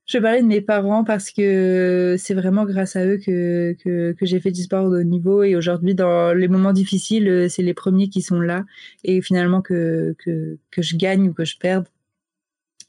[0.07, 4.13] je vais parler de mes parents parce que c'est vraiment grâce à eux que, que,
[4.13, 5.45] que j'ai fait du sport de haut niveau.
[5.45, 8.65] Et aujourd'hui dans les moments difficiles, c'est les premiers qui sont là.
[9.05, 11.87] Et finalement que, que, que je gagne ou que je perde,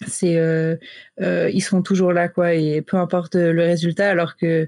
[0.08, 0.76] c'est euh,
[1.22, 2.56] euh, ils seront toujours là quoi.
[2.56, 4.68] Et peu importe le résultat alors que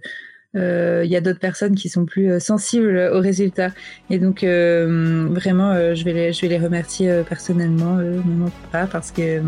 [0.55, 3.71] il euh, y a d'autres personnes qui sont plus euh, sensibles aux résultats.
[4.11, 9.11] Et donc, euh, vraiment, je, vais les, je vais les remercier personnellement, maman, papa, parce
[9.11, 9.41] que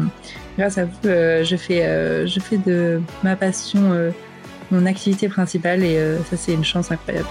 [0.58, 4.12] grâce à vous, je, fais, je fais de ma passion
[4.72, 6.00] mon activité principale et
[6.30, 7.28] ça, c'est une chance incroyable.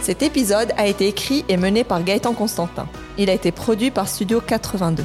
[0.00, 2.88] Cet épisode a été écrit et mené par Gaëtan Constantin.
[3.18, 5.04] Il a été produit par Studio 82.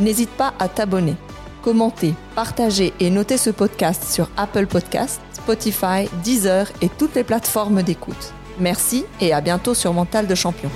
[0.00, 1.14] N'hésite pas à t'abonner
[1.66, 7.82] commentez, partagez et notez ce podcast sur Apple Podcasts, Spotify, Deezer et toutes les plateformes
[7.82, 8.32] d'écoute.
[8.60, 10.70] Merci et à bientôt sur Mental de Champion.